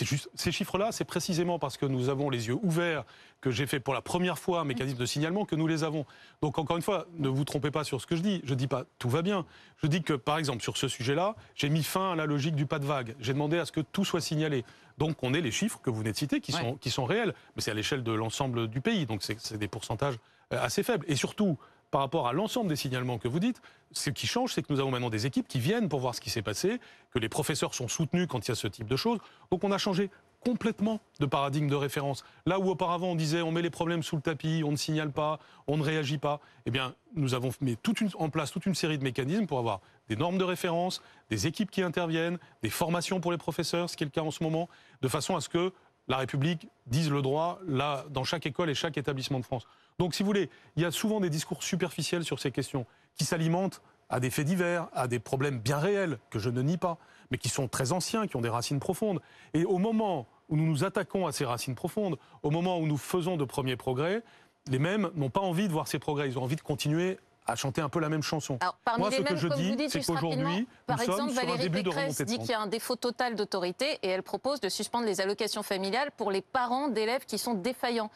[0.00, 3.04] Juste, ces chiffres-là, c'est précisément parce que nous avons les yeux ouverts,
[3.40, 6.04] que j'ai fait pour la première fois un mécanisme de signalement, que nous les avons.
[6.42, 8.40] Donc encore une fois, ne vous trompez pas sur ce que je dis.
[8.42, 9.46] Je ne dis pas tout va bien.
[9.80, 12.66] Je dis que, par exemple, sur ce sujet-là, j'ai mis fin à la logique du
[12.66, 13.14] pas de vague.
[13.20, 14.64] J'ai demandé à ce que tout soit signalé.
[14.98, 16.60] Donc on ait les chiffres que vous venez de citer, qui, Ouais.
[16.60, 19.06] sont, qui sont réels, mais c'est à l'échelle de l'ensemble du pays.
[19.06, 20.16] Donc c'est des pourcentages
[20.56, 21.04] assez faibles.
[21.08, 21.58] Et surtout,
[21.90, 24.80] par rapport à l'ensemble des signalements que vous dites, ce qui change, c'est que nous
[24.80, 26.80] avons maintenant des équipes qui viennent pour voir ce qui s'est passé,
[27.12, 29.18] que les professeurs sont soutenus quand il y a ce type de choses.
[29.52, 30.10] Donc on a changé
[30.44, 32.24] complètement de paradigme de référence.
[32.46, 35.10] Là où auparavant on disait on met les problèmes sous le tapis, on ne signale
[35.10, 37.76] pas, on ne réagit pas, eh bien nous avons mis
[38.18, 41.00] en place toute une série de mécanismes pour avoir des normes de référence,
[41.30, 44.30] des équipes qui interviennent, des formations pour les professeurs, ce qui est le cas en
[44.30, 44.68] ce moment,
[45.00, 45.72] de façon à ce que
[46.08, 49.66] la République dise le droit là dans chaque école et chaque établissement de France.
[49.98, 52.86] Donc si vous voulez, il y a souvent des discours superficiels sur ces questions
[53.16, 56.76] qui s'alimentent à des faits divers, à des problèmes bien réels que je ne nie
[56.76, 56.98] pas,
[57.30, 59.20] mais qui sont très anciens, qui ont des racines profondes.
[59.54, 62.98] Et au moment où nous nous attaquons à ces racines profondes, au moment où nous
[62.98, 64.22] faisons de premiers progrès,
[64.68, 67.56] les mêmes n'ont pas envie de voir ces progrès, ils ont envie de continuer à
[67.56, 68.56] chanter un peu la même chanson.
[68.60, 71.42] Alors, parmi Moi, les ce que je dis, c'est qu'aujourd'hui, par nous sommes exemple, sur
[71.42, 74.22] un Valérie début Pécresse de dit qu'il y a un défaut total d'autorité et elle
[74.22, 78.10] propose de suspendre les allocations familiales pour les parents d'élèves qui sont défaillants.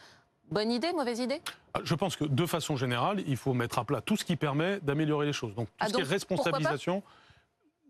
[0.51, 1.41] Bonne idée, mauvaise idée?
[1.75, 4.37] Ah, Je pense que de façon générale, il faut mettre à plat tout ce qui
[4.37, 5.55] permet d'améliorer les choses.
[5.55, 7.03] Donc tout Ah, ce qui est responsabilisation.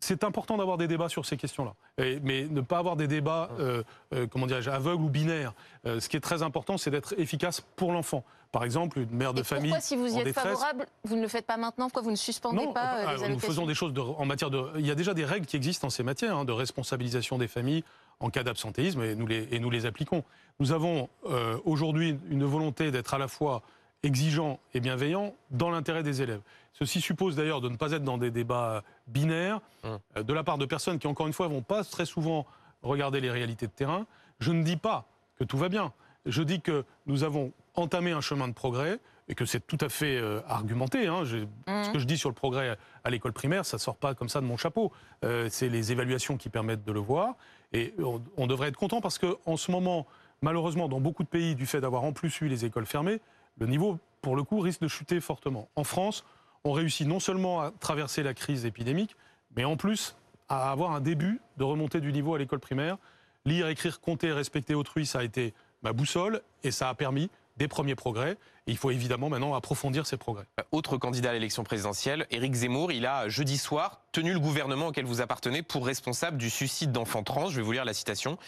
[0.01, 1.75] C'est important d'avoir des débats sur ces questions-là,
[2.23, 3.83] mais ne pas avoir des débats, euh,
[4.15, 5.55] euh, comment dirais-je, aveugles ou binaires.
[5.87, 8.23] Euh, ce qui est très important, c'est d'être efficace pour l'enfant.
[8.53, 11.17] Par exemple, une mère de Et famille pourquoi, si vous y êtes détresse, favorable, vous
[11.17, 11.87] ne le faites pas maintenant?
[11.87, 14.25] Pourquoi vous ne suspendez non, pas euh, ah, les nous faisons des choses de- en
[14.25, 14.63] matière de.
[14.79, 17.49] Il y a déjà des règles qui existent en ces matières hein, de responsabilisation des
[17.49, 17.83] familles
[18.21, 20.25] en cas d'absentéisme et nous les, et nous les appliquons.
[20.61, 23.63] Nous avons euh, aujourd'hui une volonté d'être à la fois
[24.03, 26.41] exigeant et bienveillant dans l'intérêt des élèves.
[26.73, 29.99] Ceci suppose d'ailleurs de ne pas être dans des débats binaires Hum.
[30.17, 32.47] euh, de la part de personnes qui, encore une fois, vont pas très souvent
[32.83, 34.07] regarder les réalités de terrain.
[34.41, 35.07] Je ne dis pas
[35.39, 35.93] que tout va bien.
[36.27, 38.99] Je dis que nous avons entamé un chemin de progrès
[39.29, 41.07] et que c'est tout à fait euh, argumenté.
[41.07, 41.25] hein.
[41.25, 44.41] Ce que je dis sur le progrès à l'école primaire, ça sort pas comme ça
[44.41, 44.93] de mon chapeau.
[45.25, 47.35] Euh, c'est les évaluations qui permettent de le voir.
[47.73, 50.07] Et on, on devrait être content parce que en ce moment,
[50.41, 53.21] malheureusement, dans beaucoup de pays, du fait d'avoir en plus eu les écoles fermées,
[53.59, 55.69] le niveau, pour le coup, risque de chuter fortement.
[55.77, 56.25] En France,
[56.65, 59.15] on réussit non seulement à traverser la crise épidémique,
[59.57, 60.17] mais en plus
[60.49, 62.97] à avoir un début de remontée du niveau à l'école primaire.
[63.45, 65.53] Lire, écrire, compter, respecter autrui, ça a été
[65.83, 68.37] ma boussole et ça a permis des premiers progrès.
[68.67, 70.45] Il faut évidemment maintenant approfondir ces progrès.
[70.73, 75.07] Autre candidat à l'élection présidentielle, Éric Zemmour, il a jeudi soir tenu le gouvernement auquel
[75.07, 77.49] vous appartenez pour responsable du suicide d'enfants trans.
[77.49, 78.39] Je vais vous lire la citation.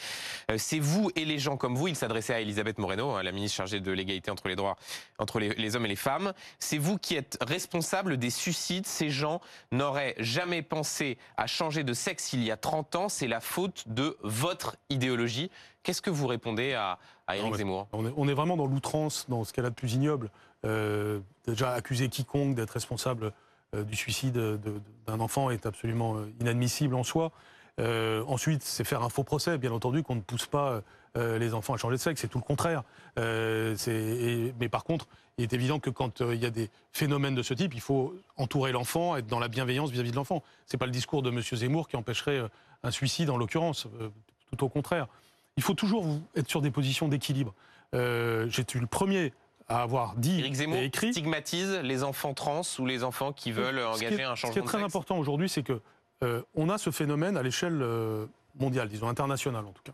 [0.50, 3.32] Euh, C'est vous et les gens comme vous, il s'adressait à Elisabeth Moreno, hein, la
[3.32, 4.76] ministre chargée de l'égalité entre les droits
[5.18, 6.32] entre les hommes et les femmes.
[6.58, 8.86] C'est vous qui êtes responsable des suicides.
[8.86, 9.40] Ces gens
[9.72, 13.08] n'auraient jamais pensé à changer de sexe il y a 30 ans.
[13.08, 15.50] C'est la faute de votre idéologie.
[15.82, 16.98] Qu'est-ce que vous répondez à,
[17.30, 19.66] à Éric Non, mais- Zemmour On est, on est vraiment dans l'outrance, dans ce qu'elle
[19.66, 20.30] a de plus ignoble.
[20.66, 23.32] Euh, déjà, accuser quiconque d'être responsable
[23.74, 27.30] euh, du suicide de- de- d'un enfant est absolument euh, inadmissible en soi.
[27.78, 29.56] Euh, ensuite, c'est faire un faux procès.
[29.58, 30.82] Bien entendu qu'on ne pousse pas
[31.16, 32.84] les enfants à changer de sexe, c'est tout le contraire.
[33.16, 35.06] Et- mais par contre,
[35.38, 38.14] il est évident que quand il y a des phénomènes de ce type, il faut
[38.36, 40.42] entourer l'enfant, être dans la bienveillance vis-à-vis de l'enfant.
[40.66, 41.40] C'est pas le discours de M.
[41.42, 42.42] Zemmour qui empêcherait
[42.82, 43.88] un suicide en l'occurrence,
[44.50, 45.06] tout au contraire.
[45.60, 47.52] Il faut toujours être sur des positions d'équilibre.
[47.94, 49.34] Euh, J'étais le premier
[49.68, 51.12] à avoir dit Éric Zemmour et écrit.
[51.12, 54.40] stigmatise les enfants trans ou les enfants qui veulent Ce qui engager est- un Ce
[54.40, 55.82] qui est changement très sexe important aujourd'hui, c'est que
[56.22, 58.24] euh, on a ce phénomène à l'échelle euh,
[58.58, 59.92] mondiale, disons internationale en tout cas,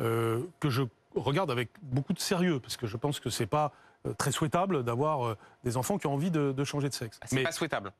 [0.00, 0.82] euh, que je
[1.16, 3.72] regarde avec beaucoup de sérieux parce que je pense que c'est pas
[4.16, 5.34] très souhaitable d'avoir
[5.64, 7.18] des enfants qui ont envie de, de changer de sexe.
[7.20, 7.92] Ah, C'est pas souhaitable.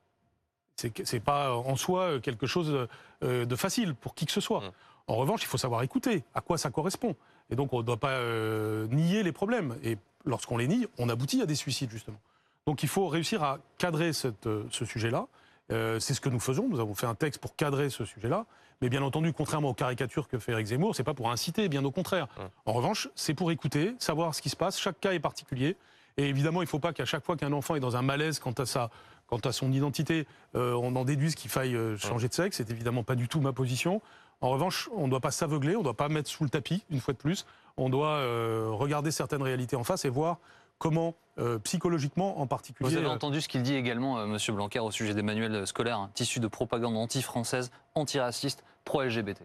[0.77, 2.89] c'est pas en soi quelque chose
[3.21, 4.61] de facile pour qui que ce soit.
[4.61, 4.71] Mm.
[5.11, 7.17] En revanche, il faut savoir écouter à quoi ça correspond.
[7.51, 9.75] Et donc, on ne doit pas euh, nier les problèmes.
[9.83, 12.21] Et lorsqu'on les nie, on aboutit à des suicides, justement.
[12.65, 15.27] Donc, il faut réussir à cadrer cette, euh, ce sujet-là.
[15.73, 16.69] Euh, c'est ce que nous faisons.
[16.69, 18.47] Nous avons fait un texte pour cadrer ce sujet-là.
[18.83, 21.85] Mais bien entendu, contrairement aux caricatures que fait Eric Zemmour, c'est pas pour inciter, bien
[21.85, 22.29] au contraire.
[22.65, 24.79] En revanche, c'est pour écouter, savoir ce qui se passe.
[24.79, 25.77] Chaque cas est particulier.
[26.19, 28.39] Et évidemment, il ne faut pas qu'à chaque fois qu'un enfant est dans un malaise
[28.39, 28.91] quant à, sa,
[29.27, 32.59] quant à son identité, euh, on en déduise qu'il faille changer de sexe.
[32.59, 34.01] C'est évidemment pas du tout ma position.
[34.41, 36.83] En revanche, on ne doit pas s'aveugler, on ne doit pas mettre sous le tapis,
[36.91, 37.45] une fois de plus.
[37.77, 40.39] On doit euh, regarder certaines réalités en face et voir
[40.79, 42.89] comment, euh, psychologiquement en particulier.
[42.89, 45.67] Vous avez euh, entendu ce qu'il dit également, euh, Monsieur Blanquer, au sujet des manuels
[45.67, 49.43] scolaires, un tissu de propagande anti-française, anti-raciste, pro-LGBT.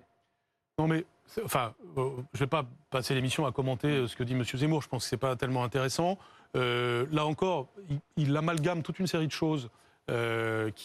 [0.80, 1.06] Non mais,
[1.44, 4.44] enfin, euh, je vais pas passer l'émission à commenter ce que dit M.
[4.46, 4.82] Zemmour.
[4.82, 6.18] Je pense que c'est pas tellement intéressant.
[6.54, 9.70] Là encore, il, il amalgame toute une série de choses
[10.08, 10.14] qui,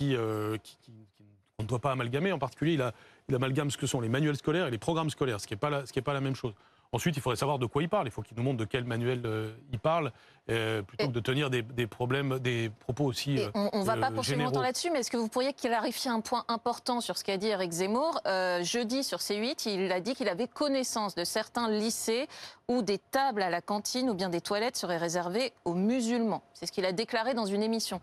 [0.00, 0.16] qui-
[0.62, 1.24] qui- qui-
[1.56, 2.32] qu'on ne doit pas amalgamer.
[2.32, 2.92] En particulier, il, a-
[3.30, 5.58] il amalgame ce que sont les manuels scolaires et les programmes scolaires, ce qui n'est
[5.58, 6.52] pas, la- ce qui est pas la même chose.
[6.92, 8.08] Ensuite, il faudrait savoir de quoi il parle.
[8.08, 10.10] Il faut qu'il nous montre de quel manuel euh, il parle,
[10.50, 13.38] euh, plutôt Et- que de tenir des, des problèmes, des propos aussi.
[13.38, 14.50] Euh, on ne va euh, pas poursuivre généraux.
[14.50, 17.46] longtemps là-dessus, mais est-ce que vous pourriez clarifier un point important sur ce qu'a dit
[17.46, 18.20] Eric Zemmour?
[18.62, 22.26] Jeudi, sur C8, il a dit qu'il avait connaissance de certains lycées
[22.66, 26.42] où des tables à la cantine ou bien des toilettes seraient réservées aux musulmans.
[26.54, 28.00] C'est ce qu'il a déclaré dans une émission.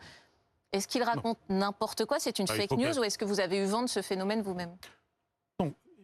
[0.71, 2.19] Est-ce qu'il raconte n'importe quoi?
[2.19, 4.41] C'est une Ah, fake news ou est-ce que vous avez eu vent de ce phénomène
[4.41, 4.71] vous-même?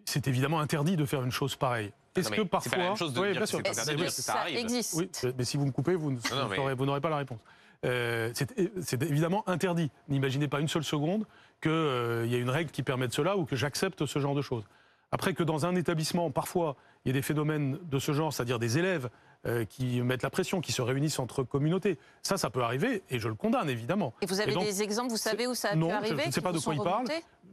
[0.06, 1.92] C'est évidemment interdit de faire une chose pareille.
[2.16, 3.60] Est-ce mais que c'est parfois, pas la même chose de Oui, dire bien sûr.
[3.64, 4.58] c'est Est-ce que ça ça arrive.
[4.58, 7.40] existe Oui, mais si vous me coupez, vous, mais- n'aurez pas la réponse.
[7.86, 8.50] Euh, c'est
[8.82, 9.90] c'est évidemment interdit.
[10.08, 11.26] N'imaginez pas une seule seconde
[11.62, 14.64] qu'il y ait une règle qui permette cela ou que j'accepte ce genre de choses.
[15.12, 16.76] Après que dans un établissement, parfois,
[17.06, 19.10] il y a des phénomènes de ce genre, c'est-à-dire des élèves
[19.46, 23.20] euh, qui mettent la pression, qui se réunissent entre communautés, ça, ça peut arriver et
[23.20, 24.14] je le condamne évidemment.
[24.22, 26.22] Et vous avez Et donc, des exemples, vous savez où ça a non, pu arriver
[26.24, 27.06] je ne sais pas de quoi il parle.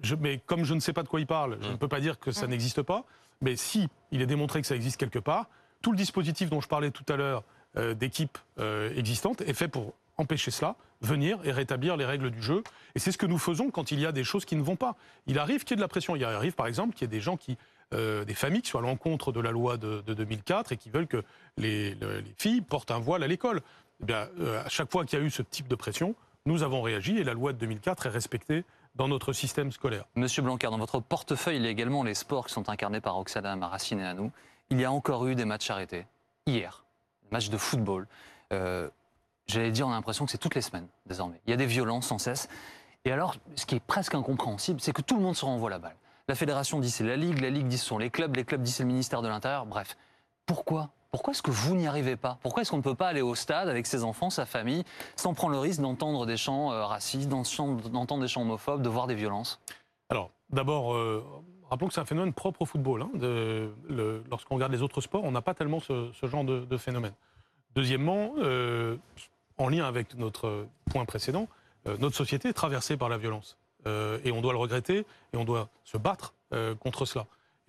[0.02, 2.00] Je- mais comme je ne sais pas de quoi il parle, je ne peux pas
[2.00, 2.50] dire que ça Mm.
[2.50, 3.04] n'existe pas.
[3.40, 5.48] Mais si il est démontré que ça existe quelque part,
[5.82, 7.42] tout le dispositif dont je parlais tout à l'heure
[7.76, 12.42] euh, d'équipes euh, existantes est fait pour empêcher cela, venir et rétablir les règles du
[12.42, 12.62] jeu.
[12.94, 14.76] Et c'est ce que nous faisons quand il y a des choses qui ne vont
[14.76, 14.96] pas.
[15.26, 16.14] Il arrive qu'il y ait de la pression.
[16.14, 17.56] Il arrive par exemple qu'il y ait des gens qui,
[17.94, 20.90] euh, des familles qui soient à l'encontre de la loi de, de 2004 et qui
[20.90, 21.22] veulent que
[21.56, 23.60] les, le- les filles portent un voile à l'école.
[24.02, 26.14] Eh bien, euh, à chaque fois qu'il y a eu ce type de pression,
[26.46, 28.64] nous avons réagi et la loi de 2004 est respectée
[28.94, 30.04] dans notre système scolaire.
[30.16, 33.14] Monsieur Blanquer, dans votre portefeuille, il y a également les sports qui sont incarnés par
[33.14, 34.30] Roxana Maracine et à nous.
[34.70, 36.06] Il y a encore eu des matchs arrêtés.
[36.46, 36.84] Hier,
[37.24, 38.06] des matchs de football.
[38.52, 38.88] Euh,
[39.46, 41.40] J'allais dire, on a l'impression que c'est toutes les semaines, désormais.
[41.46, 42.48] Il y a des violences sans cesse.
[43.04, 45.80] Et alors, ce qui est presque incompréhensible, c'est que tout le monde se renvoie la
[45.80, 45.96] balle.
[46.30, 48.62] La fédération dit c'est la Ligue, la Ligue dit ce sont les clubs, les clubs
[48.62, 49.66] disent c'est le ministère de l'Intérieur.
[49.66, 49.96] Bref,
[50.46, 50.90] pourquoi?
[51.10, 52.38] Pourquoi est-ce que vous n'y arrivez pas?
[52.40, 54.84] Pourquoi est-ce qu'on ne peut pas aller au stade avec ses enfants, sa famille,
[55.16, 57.42] sans prendre le risque d'entendre des chants euh, racistes, d'en-
[57.90, 59.58] d'entendre des chants homophobes, de voir des violences?
[60.08, 61.24] Alors, d'abord, euh,
[61.68, 63.02] rappelons que c'est un phénomène propre au football.
[63.02, 63.70] hein,
[64.30, 67.14] Lorsqu'on regarde les autres sports, on n'a pas tellement ce, genre de, phénomène.
[67.74, 68.96] Deuxièmement, euh,
[69.58, 71.48] en lien avec notre point précédent,
[71.98, 73.58] notre société est traversée par la violence.
[73.86, 77.26] Euh, et on doit le regretter et on doit se battre euh, contre cela.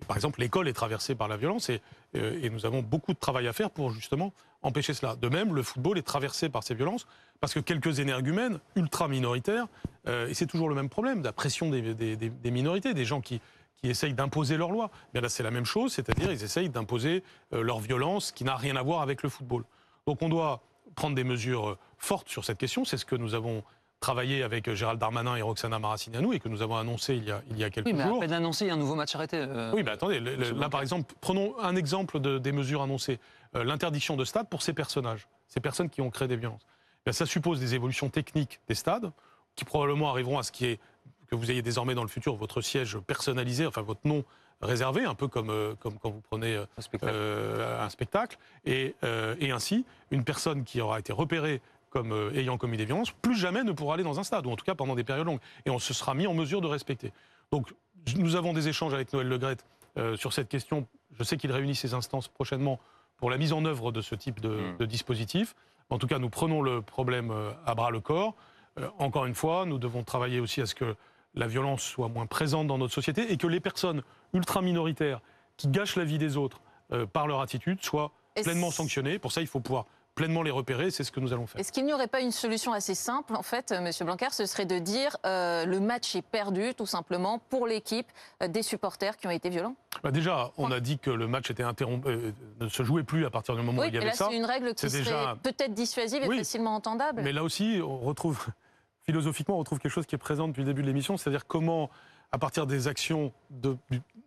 [0.08, 1.80] Par exemple, l'école est traversée par la violence et,
[2.16, 4.32] euh, et nous avons beaucoup de travail à faire pour justement
[4.62, 5.16] empêcher cela.
[5.16, 7.06] De même, le football est traversé par ces violences
[7.40, 9.66] parce que quelques énergumènes ultra minoritaires,
[10.06, 13.40] et c'est toujours le même problème, la pression des, minorités, des gens qui,
[13.74, 14.92] qui essayent d'imposer leurs lois.
[15.12, 18.76] Bien là, c'est la même chose, c'est-à-dire ils essayent d'imposer leur violence qui n'a rien
[18.76, 19.64] à voir avec le football.
[20.06, 20.62] Donc on doit
[20.94, 22.84] prendre des mesures fortes sur cette question.
[22.84, 23.64] C'est ce que nous avons
[24.02, 27.30] travaillé avec euh, Gérald Darmanin et Roxana Maracineanu et que nous avons annoncé il y
[27.30, 28.20] a, il y a quelques Oui, mais jours.
[28.20, 29.38] peine annoncé, il y a un nouveau match arrêté.
[29.38, 32.52] euh, Oui, mais attendez, le- le- Monsieur là par exemple, prenons un exemple de- des
[32.52, 33.18] mesures annoncées.
[33.56, 36.66] Euh, L'interdiction de stade pour ces personnages, ces personnes qui ont créé des violences.
[37.06, 39.10] Ben, ça suppose des évolutions techniques des stades
[39.56, 40.80] qui probablement arriveront à ce qui est
[41.28, 44.22] que vous ayez désormais dans le futur votre siège personnalisé, enfin votre nom
[44.60, 47.12] réservé, un peu comme, comme quand vous prenez spectacle.
[47.16, 51.60] euh, un spectacle, et, euh, et ainsi, une personne qui aura été repérée
[51.92, 54.50] comme euh, ayant commis des violences, plus jamais ne pourra aller dans un stade, ou
[54.50, 55.40] en tout cas pendant des périodes longues.
[55.66, 57.12] Et on se sera mis en mesure de respecter.
[57.50, 57.72] Donc,
[58.16, 59.64] nous avons des échanges avec Noël Legrette
[59.98, 60.86] euh, sur cette question.
[61.18, 62.80] Je sais qu'il réunit ses instances prochainement
[63.16, 64.76] pour la mise en œuvre de ce type de, Mm.
[64.78, 65.54] de dispositif.
[65.90, 68.34] En tout cas, nous prenons le problème euh, à bras le corps.
[68.78, 70.96] Euh, encore une fois, nous devons travailler aussi à ce que
[71.34, 75.20] la violence soit moins présente dans notre société et que les personnes ultra minoritaires
[75.56, 76.60] qui gâchent la vie des autres
[76.92, 78.12] euh, par leur attitude soient
[78.42, 79.18] pleinement sanctionnées.
[79.18, 80.90] Pour ça, il faut pouvoir pleinement les repérer.
[80.90, 81.60] C'est ce que nous allons faire.
[81.60, 84.46] Est-ce qu'il n'y aurait pas une solution assez simple, en fait, euh, Monsieur Blanquer, ce
[84.46, 88.06] serait de dire euh, le match est perdu, tout simplement, pour l'équipe
[88.42, 89.74] euh, des supporters qui ont été violents?
[90.02, 93.24] Bah déjà, on a dit que le match était interrompu, euh, ne se jouait plus
[93.26, 94.28] à partir du moment Oui, où il y avait là, ça.
[94.30, 96.38] c'est une règle qui serait déjà- peut-être dissuasive et Oui.
[96.38, 97.22] facilement entendable.
[97.22, 98.46] Mais là aussi, on retrouve,
[99.04, 101.90] philosophiquement, on retrouve quelque chose qui est présent depuis le début de l'émission, c'est-à-dire comment,
[102.32, 103.76] à partir des actions de-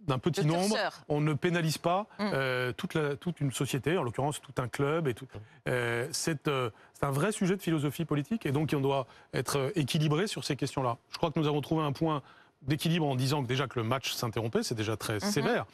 [0.07, 0.77] d'un petit De nombre,
[1.09, 2.29] on ne pénalise pas Mm.
[2.33, 5.07] euh, toute, la- toute une société, en l'occurrence tout un club.
[5.07, 5.27] Et tout,
[5.67, 9.71] euh, c'est euh, c'est un vrai sujet de philosophie politique, et donc on doit être
[9.75, 10.97] équilibré sur ces questions-là.
[11.09, 12.21] Je crois que nous avons trouvé un point
[12.61, 15.19] d'équilibre en disant que déjà que le match s'interrompait, c'est déjà très Mhm.
[15.21, 15.65] sévère.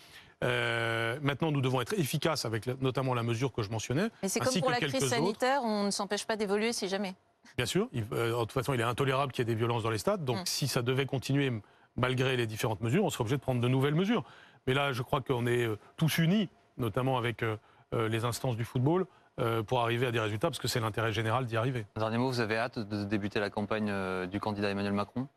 [0.43, 4.09] Euh, maintenant, nous devons être efficaces avec la- notamment la mesure que je mentionnais.
[4.23, 5.07] Mais c'est comme pour que la crise autres.
[5.07, 7.13] sanitaire, on ne s'empêche pas d'évoluer si jamais.
[7.57, 9.83] Bien sûr, il- euh, de toute façon, il est intolérable qu'il y ait des violences
[9.83, 10.23] dans les stades.
[10.25, 10.45] Donc, Mm.
[10.45, 11.51] si ça devait continuer
[11.95, 14.23] malgré les différentes mesures, on serait obligé de prendre de nouvelles mesures.
[14.67, 17.57] Mais là, je crois qu'on est euh, tous unis, notamment avec euh,
[17.93, 19.05] euh, les instances du football,
[19.65, 21.87] pour arriver à des résultats, parce que c'est l'intérêt général d'y arriver.
[21.95, 23.91] Dernier mot, vous avez hâte de débuter la campagne
[24.27, 25.27] du candidat Emmanuel Macron?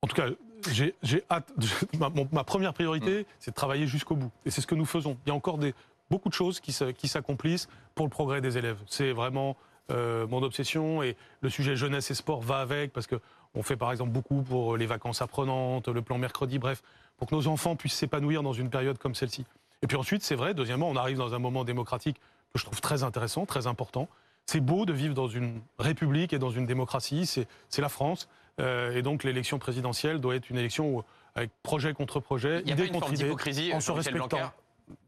[0.00, 0.26] En tout cas,
[0.68, 0.94] j'ai
[1.30, 1.52] hâte.
[1.98, 2.74] ma, mon- ma première Mm.
[2.74, 4.32] priorité, c'est de travailler jusqu'au bout.
[4.46, 5.16] Et c'est ce que nous faisons.
[5.26, 5.74] Il y a encore des,
[6.10, 8.78] beaucoup de choses qui se- qui s'accomplissent pour le progrès des élèves.
[8.88, 9.56] C'est vraiment
[9.92, 11.04] euh, mon obsession.
[11.04, 13.06] Et le sujet jeunesse et sport va avec, parce
[13.52, 16.82] qu'on fait par exemple beaucoup pour les vacances apprenantes, le plan mercredi, bref,
[17.16, 19.44] pour que nos enfants puissent s'épanouir dans une période comme celle-ci.
[19.82, 22.16] Et puis ensuite, c'est vrai, deuxièmement, on arrive dans un moment démocratique
[22.52, 24.08] que je trouve très intéressant, très important.
[24.46, 27.46] C'est beau de vivre dans une république et dans une démocratie, c'est
[27.82, 28.28] la France.
[28.60, 31.02] Euh, et donc l'élection présidentielle doit être une élection où,
[31.34, 33.80] avec projet contre projet, Il n'y a pas idée une contre forme idée, en euh,
[33.80, 34.52] se respectant.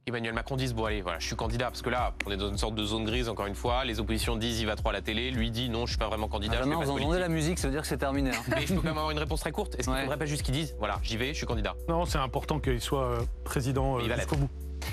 [0.06, 2.48] Emmanuel Macron dise bon allez voilà je suis candidat parce que là on est dans
[2.50, 4.92] une sorte de zone grise encore une fois les oppositions disent il va trop à
[4.92, 7.28] la télé lui dit non je suis pas vraiment candidat pas vous de entendez la
[7.28, 8.30] musique, ça veut dire que c'est terminé.
[8.30, 8.42] hein.
[8.54, 10.02] mais je peux quand même avoir une réponse très courte est-ce qu'il ne Ouais.
[10.02, 11.74] faudrait pas juste qu'ils disent voilà j'y vais je suis candidat?
[11.88, 14.48] Non, c'est important qu'il soit euh, président euh, Il va jusqu'au bout.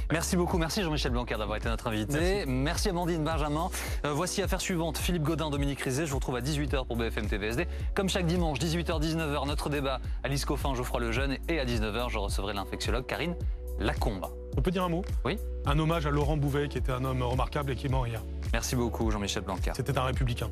[0.10, 2.46] Merci beaucoup, merci Jean-Michel Blanquer d'avoir été notre invité.
[2.46, 3.70] Merci, Amandine Benjamin.
[4.06, 6.06] Euh, voici affaire suivante, Philippe Godin, Dominique Rizet.
[6.06, 7.68] Je vous retrouve à 18h pour BFM TVSD.
[7.94, 10.00] Comme chaque dimanche, 18h-19h, notre débat.
[10.24, 11.38] Alice Coffin, Geoffroy Lejeune.
[11.50, 13.36] Et à 19h, je recevrai l'infectiologue Karine
[13.82, 14.28] Lacombe.
[14.56, 15.04] On peut dire un mot?
[15.26, 15.40] Oui.
[15.66, 18.22] Un hommage à Laurent Bouvet, qui était un homme remarquable et qui est mort hier.
[18.54, 19.72] Merci beaucoup, Jean-Michel Blanquer.
[19.76, 20.52] C'était un républicain.